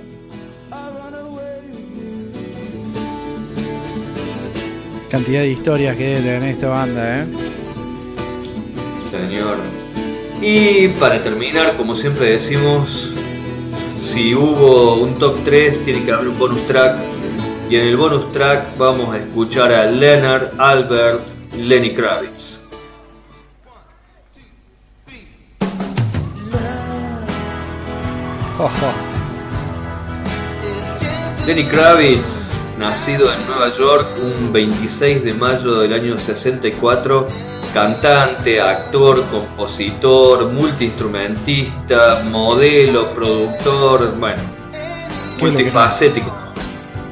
Cantidad 5.09 5.41
de 5.41 5.49
historias 5.49 5.97
que 5.97 6.07
debe 6.07 6.21
tener 6.21 6.43
esta 6.43 6.69
banda, 6.69 7.21
¿eh? 7.21 7.25
Señor. 9.09 9.57
Y 10.41 10.87
para 10.99 11.21
terminar, 11.21 11.75
como 11.77 11.95
siempre 11.95 12.31
decimos, 12.31 13.11
si 13.99 14.35
hubo 14.35 14.95
un 14.95 15.15
top 15.15 15.35
3, 15.43 15.83
tiene 15.83 16.05
que 16.05 16.11
haber 16.11 16.29
un 16.29 16.37
bonus 16.37 16.65
track. 16.67 17.10
Y 17.71 17.77
en 17.77 17.87
el 17.87 17.95
bonus 17.95 18.31
track 18.33 18.77
vamos 18.77 19.15
a 19.15 19.17
escuchar 19.17 19.71
a 19.71 19.85
Leonard 19.85 20.59
Albert 20.59 21.21
Lenny 21.55 21.93
Kravitz. 21.93 22.59
Lenny 31.47 31.63
Kravitz, 31.63 32.57
nacido 32.77 33.31
en 33.31 33.47
Nueva 33.47 33.73
York 33.77 34.05
un 34.21 34.51
26 34.51 35.23
de 35.23 35.33
mayo 35.33 35.75
del 35.75 35.93
año 35.93 36.17
64, 36.17 37.25
cantante, 37.73 38.59
actor, 38.59 39.23
compositor, 39.31 40.49
multiinstrumentista, 40.49 42.21
modelo, 42.29 43.07
productor, 43.11 44.13
bueno, 44.19 44.41
multifacético. 45.39 46.40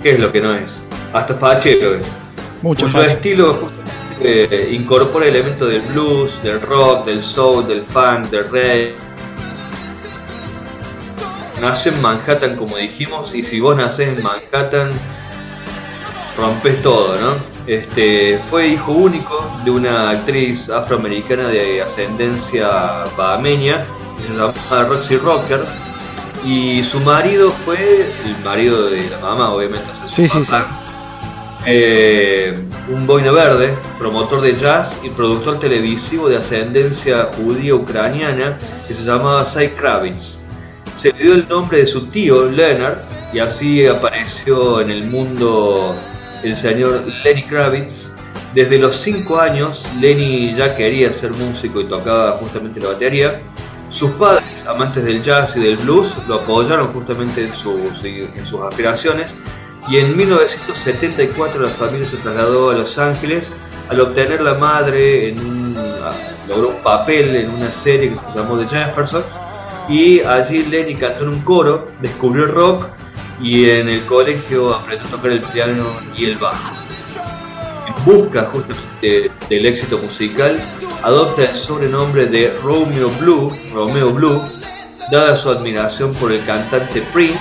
¿Qué 0.01 0.11
es 0.11 0.19
lo 0.19 0.31
que 0.31 0.39
no 0.39 0.53
es? 0.53 0.81
Hasta 1.13 1.33
fachero 1.33 1.95
es. 1.95 2.07
Mucho 2.61 2.85
Cuyo 2.85 3.03
estilo 3.03 3.69
eh, 4.21 4.69
incorpora 4.71 5.25
elementos 5.25 5.69
del 5.69 5.81
blues, 5.81 6.41
del 6.43 6.61
rock, 6.61 7.05
del 7.05 7.21
soul, 7.21 7.67
del 7.67 7.83
funk, 7.83 8.29
del 8.29 8.49
reggae. 8.49 8.95
Nació 11.61 11.91
en 11.91 12.01
Manhattan, 12.01 12.55
como 12.55 12.77
dijimos, 12.77 13.35
y 13.35 13.43
si 13.43 13.59
vos 13.59 13.75
nacés 13.75 14.17
en 14.17 14.23
Manhattan, 14.23 14.91
rompes 16.37 16.81
todo, 16.81 17.15
¿no? 17.19 17.35
Este, 17.67 18.39
fue 18.49 18.67
hijo 18.67 18.93
único 18.93 19.51
de 19.65 19.71
una 19.71 20.11
actriz 20.11 20.69
afroamericana 20.69 21.49
de 21.49 21.81
ascendencia 21.81 22.69
bahameña, 23.17 23.85
que 24.17 24.23
se 24.23 24.83
Roxy 24.83 25.17
Rocker, 25.17 25.61
y 26.45 26.83
su 26.83 26.99
marido 27.01 27.51
fue 27.65 28.05
el 28.25 28.37
marido 28.43 28.89
de 28.89 29.09
la 29.09 29.19
mamá, 29.19 29.53
obviamente. 29.53 29.85
o 29.91 29.95
sea, 29.95 30.07
su 30.07 30.15
Sí, 30.15 30.27
sí, 30.29 30.43
sí. 30.43 30.51
papá. 30.51 30.79
Eh, 31.65 32.57
un 32.89 33.05
boina 33.05 33.31
verde, 33.31 33.73
promotor 33.97 34.41
de 34.41 34.55
jazz 34.55 34.99
y 35.03 35.09
productor 35.09 35.59
televisivo 35.59 36.29
de 36.29 36.37
ascendencia 36.37 37.27
judía 37.35 37.75
ucraniana 37.75 38.57
que 38.87 38.93
se 38.93 39.03
llamaba 39.03 39.43
Cy 39.45 39.67
Kravitz. 39.69 40.39
Se 40.95 41.11
le 41.13 41.19
dio 41.23 41.33
el 41.33 41.47
nombre 41.47 41.79
de 41.79 41.87
su 41.87 42.07
tío 42.07 42.45
Leonard 42.49 42.99
y 43.33 43.39
así 43.39 43.85
apareció 43.85 44.81
en 44.81 44.89
el 44.89 45.03
mundo 45.05 45.93
el 46.43 46.55
señor 46.55 47.03
Lenny 47.23 47.43
Kravitz. 47.43 48.09
Desde 48.55 48.79
los 48.79 48.95
5 48.95 49.39
años 49.39 49.83
Lenny 49.99 50.55
ya 50.55 50.75
quería 50.75 51.11
ser 51.13 51.31
músico 51.31 51.81
y 51.81 51.85
tocaba 51.85 52.31
justamente 52.37 52.79
la 52.79 52.89
batería. 52.89 53.41
Sus 53.89 54.11
padres, 54.11 54.65
amantes 54.67 55.03
del 55.03 55.21
jazz 55.21 55.55
y 55.57 55.61
del 55.61 55.77
blues, 55.77 56.13
lo 56.27 56.35
apoyaron 56.35 56.93
justamente 56.93 57.45
en 57.45 57.53
sus, 57.53 58.61
aspiraciones 58.61 59.33
y 59.87 59.97
en 59.97 60.15
1974 60.15 61.61
la 61.61 61.69
familia 61.69 62.05
se 62.05 62.17
trasladó 62.17 62.69
a 62.69 62.75
Los 62.75 62.99
Ángeles 62.99 63.53
al 63.89 64.01
obtener 64.01 64.41
la 64.41 64.53
madre 64.53 65.29
en 65.29 65.39
un, 65.39 65.75
ah, 66.03 66.11
logró 66.47 66.69
un 66.69 66.83
papel 66.83 67.35
en 67.35 67.49
una 67.49 67.71
serie 67.71 68.09
que 68.09 68.31
se 68.31 68.39
llamó 68.39 68.59
The 68.59 68.67
Jefferson 68.67 69.23
y 69.89 70.19
allí 70.21 70.65
Lenny 70.65 70.93
cantó 70.93 71.23
en 71.23 71.29
un 71.29 71.41
coro, 71.41 71.87
descubrió 71.99 72.45
el 72.45 72.51
rock 72.51 72.87
y 73.41 73.69
en 73.69 73.89
el 73.89 74.05
colegio 74.05 74.75
aprendió 74.75 75.07
a 75.07 75.11
tocar 75.11 75.31
el 75.31 75.41
piano 75.41 75.85
y 76.15 76.25
el 76.25 76.37
bajo. 76.37 76.88
Busca 78.09 78.45
justamente 78.45 79.29
del 79.49 79.67
éxito 79.67 79.99
musical, 79.99 80.59
adopta 81.03 81.43
el 81.43 81.55
sobrenombre 81.55 82.25
de 82.25 82.49
Romeo 82.63 83.11
Blue, 83.19 83.53
Romeo 83.71 84.11
Blue, 84.11 84.41
dada 85.11 85.37
su 85.37 85.47
admiración 85.51 86.11
por 86.15 86.31
el 86.31 86.43
cantante 86.43 87.03
Prince, 87.13 87.37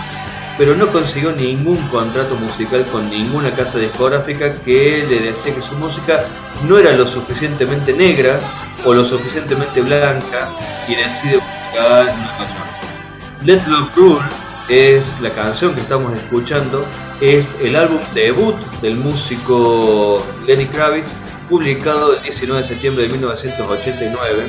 pero 0.59 0.77
no 0.77 0.93
consiguió 0.93 1.33
ningún 1.33 1.79
contrato 1.89 2.35
musical 2.35 2.85
con 2.93 3.09
ninguna 3.09 3.51
casa 3.53 3.79
discográfica 3.79 4.53
que 4.61 5.07
le 5.09 5.21
decía 5.21 5.55
que 5.55 5.63
su 5.63 5.75
música 5.77 6.27
no 6.69 6.77
era 6.77 6.93
lo 6.93 7.07
suficientemente 7.07 7.95
negra 7.95 8.39
o 8.85 8.93
lo 8.93 9.07
suficientemente 9.07 9.81
blanca 9.81 10.51
y 10.87 10.97
decide 10.97 11.37
buscar 11.37 12.05
Nueva 12.05 12.41
York. 12.41 13.43
Let 13.43 13.67
Love 13.67 13.97
Rule 13.97 14.48
es 14.69 15.21
la 15.21 15.31
canción 15.33 15.75
que 15.75 15.81
estamos 15.81 16.13
escuchando, 16.13 16.87
es 17.21 17.57
el 17.61 17.77
álbum 17.77 18.01
debut 18.15 18.57
del 18.83 18.97
músico 18.97 20.25
Lenny 20.47 20.67
Kravitz, 20.67 21.09
publicado 21.49 22.17
el 22.17 22.23
19 22.23 22.63
de 22.63 22.69
septiembre 22.69 23.03
de 23.05 23.09
1989. 23.11 24.45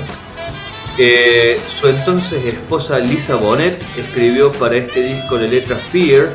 Eh, 0.98 1.60
su 1.70 1.88
entonces 1.88 2.44
esposa 2.46 3.00
Lisa 3.00 3.36
Bonet 3.36 3.82
escribió 3.98 4.52
para 4.52 4.76
este 4.76 5.02
disco 5.02 5.38
la 5.38 5.48
letra 5.48 5.78
Fear 5.78 6.34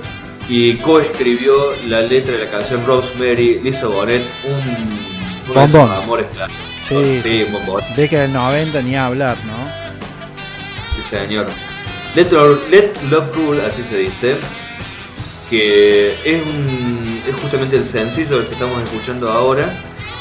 y 0.49 0.77
coescribió 0.77 1.73
la 1.87 2.01
letra 2.01 2.33
de 2.37 2.47
la 2.47 2.51
canción 2.51 2.85
Rosemary. 2.87 3.61
Lisa 3.63 3.87
Bonet, 3.87 4.23
un, 4.45 5.47
sus 5.47 5.55
Bombón. 5.55 5.91
amores 5.93 6.27
claros. 6.33 6.57
Sí, 6.79 7.21
sí, 7.23 7.41
sí. 7.41 7.53
bombón. 7.53 7.83
Década 7.95 8.23
del 8.23 8.33
90 8.33 8.83
ni 8.83 8.97
a 8.97 9.07
hablar, 9.07 9.37
¿no? 9.45 9.57
Sí, 10.97 11.03
señor. 11.11 11.47
Let, 12.15 12.31
Love- 13.11 13.35
Rule, 13.35 13.63
así 13.67 13.83
se 13.83 13.99
dice, 13.99 14.37
que 15.51 16.15
es, 16.25 16.43
justamente 17.43 17.77
el 17.77 17.87
sencillo 17.89 18.39
del 18.39 18.47
que 18.47 18.55
estamos 18.55 18.81
escuchando 18.83 19.31
ahora, 19.31 19.75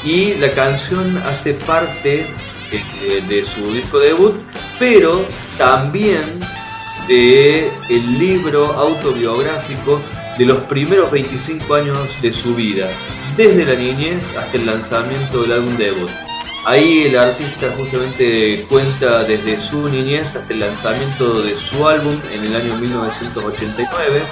y 0.04 0.34
la 0.34 0.50
canción 0.50 1.16
hace 1.18 1.54
parte 1.54 2.26
eh, 2.72 3.22
de 3.28 3.44
su 3.44 3.72
disco 3.72 3.98
debut, 3.98 4.34
pero 4.78 5.24
también 5.56 6.40
de 7.08 7.70
el 7.88 8.18
libro 8.18 8.72
autobiográfico 8.72 10.00
de 10.38 10.46
los 10.46 10.58
primeros 10.64 11.10
25 11.10 11.74
años 11.74 11.98
de 12.20 12.32
su 12.32 12.54
vida, 12.54 12.88
desde 13.36 13.64
la 13.64 13.74
niñez 13.74 14.24
hasta 14.36 14.56
el 14.56 14.66
lanzamiento 14.66 15.42
del 15.42 15.52
álbum 15.52 15.76
debut. 15.76 16.10
Ahí 16.66 17.08
el 17.08 17.18
artista 17.18 17.74
justamente 17.76 18.64
cuenta 18.70 19.22
desde 19.24 19.60
su 19.60 19.86
niñez 19.86 20.34
hasta 20.34 20.50
el 20.50 20.60
lanzamiento 20.60 21.42
de 21.42 21.58
su 21.58 21.86
álbum 21.86 22.18
en 22.32 22.42
el 22.42 22.56
año 22.56 22.74
1989, 22.78 24.22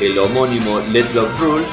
el 0.00 0.18
homónimo 0.18 0.80
Let 0.80 1.12
Love 1.12 1.38
Rule. 1.40 1.64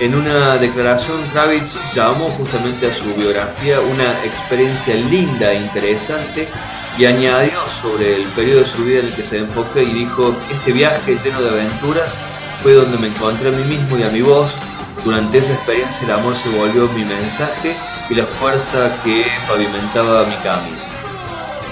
En 0.00 0.14
una 0.14 0.58
declaración, 0.58 1.16
Kravitz 1.32 1.78
llamó 1.94 2.26
justamente 2.32 2.88
a 2.88 2.94
su 2.94 3.14
biografía 3.14 3.80
una 3.80 4.22
experiencia 4.22 4.96
linda 4.96 5.52
e 5.52 5.62
interesante 5.62 6.46
y 6.98 7.06
añadió 7.06 7.58
sobre 7.80 8.16
el 8.16 8.24
periodo 8.32 8.60
de 8.60 8.66
su 8.66 8.84
vida 8.84 8.98
en 9.00 9.06
el 9.06 9.14
que 9.14 9.24
se 9.24 9.38
enfoca 9.38 9.80
y 9.80 9.86
dijo, 9.86 10.36
este 10.52 10.72
viaje 10.72 11.18
lleno 11.24 11.40
de 11.40 11.48
aventuras 11.48 12.12
fue 12.62 12.74
donde 12.74 12.98
me 12.98 13.06
encontré 13.06 13.48
a 13.48 13.52
mí 13.52 13.64
mismo 13.64 13.96
y 13.96 14.02
a 14.02 14.10
mi 14.10 14.20
voz. 14.20 14.52
Durante 15.06 15.38
esa 15.38 15.54
experiencia 15.54 16.04
el 16.04 16.10
amor 16.10 16.36
se 16.36 16.50
volvió 16.50 16.86
mi 16.88 17.04
mensaje 17.04 17.76
y 18.10 18.14
la 18.14 18.26
fuerza 18.26 18.96
que 19.02 19.26
pavimentaba 19.48 20.24
mi 20.24 20.36
camino. 20.36 20.94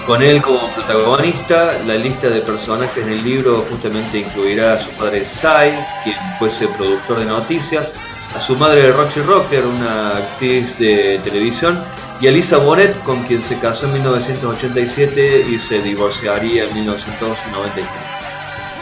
Con 0.07 0.21
él 0.21 0.43
como 0.43 0.69
protagonista, 0.75 1.79
la 1.87 1.95
lista 1.95 2.29
de 2.29 2.41
personajes 2.41 3.05
en 3.05 3.13
el 3.13 3.23
libro 3.23 3.65
justamente 3.71 4.19
incluirá 4.19 4.75
a 4.75 4.79
su 4.79 4.91
padre 4.91 5.25
Sai, 5.25 5.73
quien 6.03 6.17
fuese 6.41 6.67
productor 6.69 7.21
de 7.21 7.27
noticias, 7.27 7.93
a 8.35 8.41
su 8.41 8.57
madre 8.57 8.91
Roxy 8.91 9.21
Rocker, 9.21 9.65
una 9.65 10.17
actriz 10.17 10.77
de 10.79 11.21
televisión, 11.23 11.85
y 12.21 12.27
a 12.27 12.33
Lisa 12.33 12.59
Bonet, 12.59 13.01
con 13.05 13.23
quien 13.25 13.43
se 13.43 13.59
casó 13.59 13.87
en 13.87 13.93
1987 13.95 15.47
y 15.49 15.59
se 15.59 15.81
divorciaría 15.81 16.65
en 16.65 16.75
1993. 16.75 17.87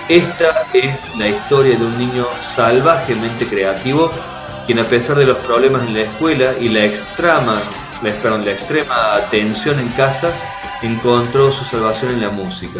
Esta 0.08 0.66
es 0.72 1.14
la 1.16 1.28
historia 1.28 1.76
de 1.76 1.84
un 1.84 1.98
niño 1.98 2.26
salvajemente 2.42 3.46
creativo, 3.46 4.10
quien 4.70 4.86
a 4.86 4.88
pesar 4.88 5.18
de 5.18 5.26
los 5.26 5.38
problemas 5.38 5.84
en 5.88 5.94
la 5.94 6.02
escuela 6.02 6.54
y 6.60 6.68
la 6.68 6.84
extrema, 6.84 7.60
la, 8.04 8.38
la 8.38 8.52
extrema 8.52 9.18
tensión 9.28 9.80
en 9.80 9.88
casa, 9.88 10.30
encontró 10.80 11.50
su 11.50 11.64
salvación 11.64 12.12
en 12.12 12.20
la 12.20 12.30
música. 12.30 12.78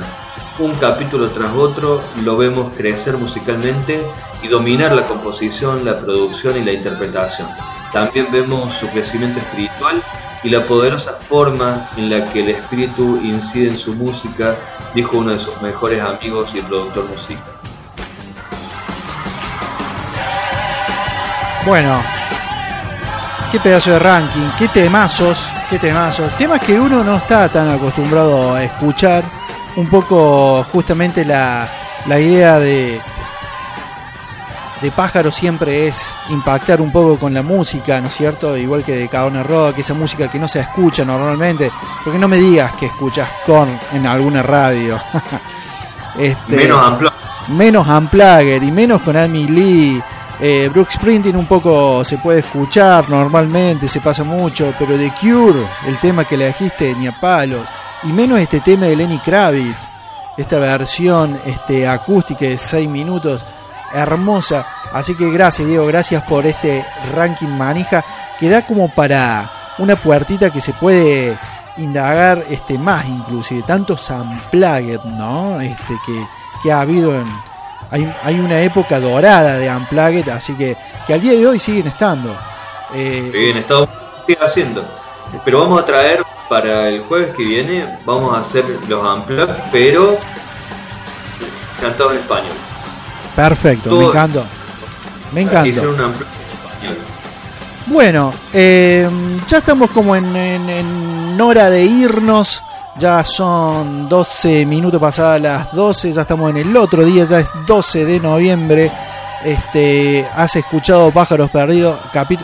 Un 0.60 0.72
capítulo 0.76 1.30
tras 1.30 1.50
otro 1.50 2.00
lo 2.22 2.36
vemos 2.36 2.70
crecer 2.76 3.16
musicalmente 3.16 4.06
y 4.40 4.46
dominar 4.46 4.92
la 4.92 5.04
composición, 5.04 5.84
la 5.84 5.98
producción 5.98 6.56
y 6.58 6.64
la 6.64 6.74
interpretación. 6.74 7.48
También 7.92 8.28
vemos 8.30 8.72
su 8.74 8.86
crecimiento 8.86 9.40
espiritual 9.40 10.00
y 10.44 10.50
la 10.50 10.64
poderosa 10.66 11.14
forma 11.14 11.90
en 11.96 12.08
la 12.08 12.30
que 12.30 12.42
el 12.42 12.50
espíritu 12.50 13.18
incide 13.20 13.70
en 13.70 13.76
su 13.76 13.94
música, 13.94 14.56
dijo 14.94 15.18
uno 15.18 15.32
de 15.32 15.40
sus 15.40 15.60
mejores 15.60 16.00
amigos 16.00 16.52
y 16.54 16.60
productor 16.60 17.08
musical. 17.08 17.42
Bueno, 21.66 22.02
qué 23.52 23.60
pedazo 23.60 23.90
de 23.92 23.98
ranking, 23.98 24.48
qué 24.58 24.68
temazos, 24.68 25.50
qué 25.68 25.78
temazos. 25.78 26.34
Temas 26.36 26.60
que 26.60 26.80
uno 26.80 27.04
no 27.04 27.16
está 27.16 27.48
tan 27.48 27.68
acostumbrado 27.68 28.54
a 28.54 28.64
escuchar. 28.64 29.24
Un 29.76 29.86
poco 29.88 30.64
justamente 30.72 31.24
la, 31.24 31.68
la 32.06 32.18
idea 32.18 32.58
de, 32.58 33.00
de 34.80 34.90
pájaro 34.90 35.30
siempre 35.30 35.86
es 35.86 36.16
impactar 36.30 36.80
un 36.80 36.90
poco 36.90 37.18
con 37.18 37.34
la 37.34 37.42
música, 37.42 38.00
¿no 38.00 38.08
es 38.08 38.14
cierto? 38.14 38.56
Igual 38.56 38.82
que 38.82 38.96
de 38.96 39.08
Cabana 39.08 39.42
Rock, 39.42 39.78
esa 39.78 39.94
música 39.94 40.28
que 40.28 40.38
no 40.38 40.48
se 40.48 40.60
escucha 40.60 41.04
normalmente, 41.04 41.70
porque 42.02 42.18
no 42.18 42.26
me 42.26 42.38
digas 42.38 42.72
que 42.72 42.86
escuchas 42.86 43.28
Korn 43.44 43.78
en 43.92 44.06
alguna 44.06 44.42
radio. 44.42 44.98
este, 46.18 46.56
menos 46.56 46.88
unplugged. 46.88 47.16
Menos 47.48 47.86
unplugged 47.86 48.62
y 48.62 48.72
menos 48.72 49.02
con 49.02 49.16
Amy 49.16 49.46
Lee. 49.46 50.02
Eh, 50.42 50.70
Brooks 50.72 50.94
Sprinting 50.94 51.36
un 51.36 51.46
poco 51.46 52.02
se 52.02 52.16
puede 52.16 52.40
escuchar 52.40 53.10
normalmente, 53.10 53.88
se 53.88 54.00
pasa 54.00 54.24
mucho, 54.24 54.72
pero 54.78 54.96
The 54.96 55.12
Cure, 55.20 55.66
el 55.86 55.98
tema 55.98 56.24
que 56.24 56.38
le 56.38 56.46
dijiste 56.46 56.94
ni 56.94 57.06
a 57.06 57.20
palos, 57.20 57.68
y 58.04 58.12
menos 58.12 58.40
este 58.40 58.60
tema 58.60 58.86
de 58.86 58.96
Lenny 58.96 59.18
Kravitz, 59.18 59.88
esta 60.38 60.58
versión 60.58 61.38
este, 61.44 61.86
acústica 61.86 62.46
de 62.46 62.56
6 62.56 62.88
minutos 62.88 63.44
hermosa. 63.92 64.66
Así 64.92 65.14
que 65.14 65.30
gracias, 65.30 65.68
Diego, 65.68 65.86
gracias 65.86 66.22
por 66.22 66.46
este 66.46 66.86
ranking 67.14 67.48
manija 67.48 68.02
que 68.38 68.48
da 68.48 68.64
como 68.64 68.88
para 68.88 69.50
una 69.78 69.96
puertita 69.96 70.50
que 70.50 70.62
se 70.62 70.72
puede 70.72 71.36
indagar 71.76 72.42
este 72.48 72.78
más 72.78 73.06
inclusive. 73.06 73.62
Tantos 73.66 74.08
unplugged 74.08 75.00
no 75.04 75.60
este 75.60 75.94
que, 76.06 76.26
que 76.62 76.72
ha 76.72 76.80
habido 76.80 77.14
en 77.14 77.26
hay, 77.90 78.12
hay, 78.22 78.38
una 78.40 78.60
época 78.60 79.00
dorada 79.00 79.58
de 79.58 79.68
unplugged 79.70 80.28
así 80.28 80.54
que 80.54 80.76
que 81.06 81.14
al 81.14 81.20
día 81.20 81.32
de 81.32 81.46
hoy 81.46 81.58
siguen 81.58 81.88
estando 81.88 82.36
eh, 82.94 83.30
siguen 83.32 83.58
estado 83.58 83.88
sigue 84.26 84.38
haciendo 84.40 84.84
pero 85.44 85.60
vamos 85.60 85.82
a 85.82 85.84
traer 85.84 86.22
para 86.48 86.88
el 86.88 87.02
jueves 87.02 87.34
que 87.36 87.44
viene 87.44 87.98
vamos 88.04 88.36
a 88.36 88.40
hacer 88.40 88.64
los 88.88 89.02
unplugged 89.02 89.54
pero 89.72 90.18
cantados 91.80 92.12
en 92.12 92.18
español 92.18 92.52
Perfecto, 93.34 93.96
me 93.96 94.04
encantó. 94.04 94.44
Me 95.32 95.40
encantó. 95.42 95.94
Bueno, 97.86 98.32
eh, 98.52 99.08
ya 99.48 99.58
estamos 99.58 99.90
como 99.90 100.14
en, 100.14 101.40
hora 101.40 101.70
de 101.70 101.82
irnos. 101.82 102.62
Ya 103.00 103.24
son 103.24 104.10
12 104.10 104.66
minutos 104.66 105.00
pasadas 105.00 105.40
las 105.40 105.74
12. 105.74 106.12
Ya 106.12 106.20
estamos 106.20 106.50
en 106.50 106.58
el 106.58 106.76
otro 106.76 107.02
día, 107.02 107.24
ya 107.24 107.40
es 107.40 107.50
12 107.66 108.04
de 108.04 108.20
noviembre. 108.20 108.92
Este, 109.42 110.26
has 110.34 110.54
escuchado 110.54 111.10
Pájaros 111.10 111.50
Perdidos, 111.50 111.98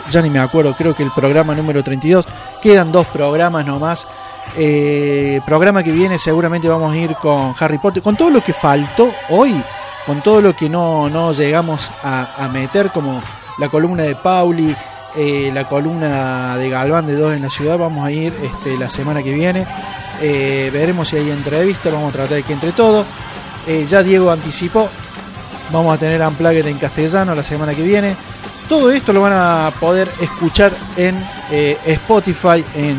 ya 0.09 0.19
ni 0.23 0.31
me 0.31 0.39
acuerdo, 0.39 0.75
creo 0.75 0.95
que 0.95 1.03
el 1.03 1.11
programa 1.11 1.53
número 1.53 1.83
32. 1.83 2.25
Quedan 2.59 2.91
dos 2.91 3.05
programas 3.05 3.65
nomás. 3.67 4.07
Eh, 4.57 5.41
programa 5.45 5.83
que 5.83 5.91
viene 5.91 6.17
seguramente 6.17 6.67
vamos 6.67 6.91
a 6.91 6.97
ir 6.97 7.13
con 7.15 7.53
Harry 7.59 7.77
Potter, 7.77 8.01
con 8.01 8.17
todo 8.17 8.31
lo 8.31 8.43
que 8.43 8.53
faltó 8.53 9.13
hoy 9.29 9.63
con 10.07 10.21
todo 10.21 10.41
lo 10.41 10.55
que 10.55 10.69
no, 10.69 11.09
no 11.09 11.33
llegamos 11.33 11.91
a, 12.01 12.49
meter, 12.51 12.91
como 12.91 13.21
la 13.57 13.67
columna 13.67 14.03
de 14.03 14.15
Pauli, 14.15 14.73
eh, 15.17 15.51
la 15.53 15.67
columna 15.67 16.55
de 16.55 16.69
Galván 16.69 17.05
de 17.05 17.17
Dos 17.17 17.35
en 17.35 17.41
la 17.41 17.49
Ciudad, 17.49 17.77
vamos 17.77 18.05
a 18.05 18.11
ir 18.11 18.33
este, 18.41 18.77
la 18.77 18.87
semana 18.87 19.21
que 19.21 19.33
viene. 19.33 19.67
Eh, 20.21 20.69
veremos 20.71 21.09
si 21.09 21.17
hay 21.17 21.29
entrevista, 21.29 21.89
vamos 21.89 22.09
a 22.09 22.13
tratar 22.13 22.37
de 22.37 22.43
que 22.43 22.53
entre 22.53 22.71
todo. 22.71 23.05
Eh, 23.67 23.85
ya 23.85 24.03
Diego 24.03 24.31
anticipó, 24.31 24.89
vamos 25.71 25.95
a 25.95 25.97
tener 25.97 26.21
Unplugged 26.21 26.65
en 26.67 26.77
castellano 26.77 27.35
la 27.35 27.43
semana 27.43 27.73
que 27.73 27.83
viene. 27.83 28.15
Todo 28.69 28.91
esto 28.91 29.13
lo 29.13 29.21
van 29.21 29.33
a 29.33 29.71
poder 29.79 30.09
escuchar 30.19 30.73
en 30.97 31.23
Spotify, 31.85 32.63
en 32.75 32.97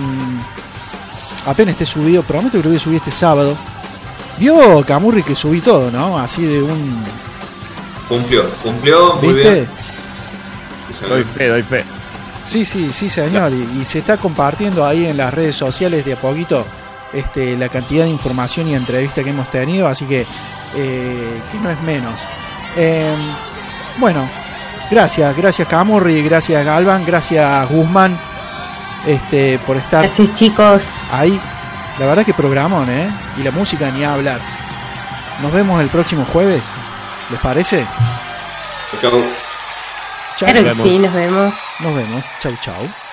apenas 1.44 1.72
esté 1.72 1.84
subido, 1.84 2.22
prometo 2.22 2.52
que 2.52 2.62
lo 2.64 2.70
voy 2.70 2.76
a 2.76 2.80
subir 2.80 2.96
este 2.96 3.10
sábado 3.10 3.54
Vio 4.38 4.84
Camurri 4.84 5.22
que 5.22 5.34
subí 5.34 5.60
todo, 5.60 5.90
¿no? 5.90 6.18
Así 6.18 6.42
de 6.42 6.62
un. 6.62 7.04
Cumplió, 8.08 8.48
cumplió, 8.62 9.16
muy 9.16 9.34
¿Viste? 9.34 9.52
bien. 9.52 9.68
Doy 11.08 11.24
fe, 11.24 11.48
doy 11.48 11.62
fe. 11.62 11.84
Sí, 12.44 12.64
sí, 12.64 12.92
sí, 12.92 13.08
señor. 13.08 13.52
Y, 13.52 13.84
se 13.84 13.98
está 13.98 14.16
compartiendo 14.16 14.86
ahí 14.86 15.06
en 15.06 15.16
las 15.16 15.34
redes 15.34 15.56
sociales 15.56 16.04
de 16.04 16.14
a 16.14 16.16
poquito 16.16 16.64
este, 17.12 17.56
la 17.56 17.68
cantidad 17.68 18.04
de 18.04 18.10
información 18.10 18.68
y 18.68 18.74
entrevista 18.74 19.22
que 19.22 19.30
hemos 19.30 19.50
tenido, 19.50 19.88
así 19.88 20.04
que, 20.04 20.26
eh, 20.76 21.40
que 21.50 21.58
no 21.58 21.70
es 21.70 21.80
menos. 21.82 22.20
Em, 22.76 23.18
bueno, 23.98 24.28
gracias, 24.90 25.36
gracias 25.36 25.66
Camurri, 25.66 26.22
gracias 26.22 26.64
Galvan, 26.64 27.04
gracias 27.04 27.68
Guzmán 27.68 28.18
este, 29.06 29.58
por 29.60 29.76
estar. 29.76 30.02
Gracias 30.02 30.34
chicos. 30.34 30.94
Ahí 31.10 31.40
la 31.98 32.06
verdad 32.06 32.24
que 32.24 32.32
programón, 32.32 32.88
¿eh? 32.88 33.10
Y 33.38 33.42
la 33.42 33.50
música 33.50 33.90
ni 33.90 34.04
a 34.04 34.14
hablar. 34.14 34.40
Nos 35.42 35.52
vemos 35.52 35.80
el 35.80 35.88
próximo 35.88 36.24
jueves. 36.24 36.70
¿Les 37.30 37.40
parece? 37.40 37.84
Chau. 39.00 39.10
Chau. 40.36 40.48
Claro 40.48 40.64
que 40.64 40.74
sí, 40.74 40.98
nos 40.98 41.12
vemos. 41.12 41.54
Nos 41.80 41.94
vemos. 41.94 42.24
Chau, 42.40 42.52
chau. 42.60 43.07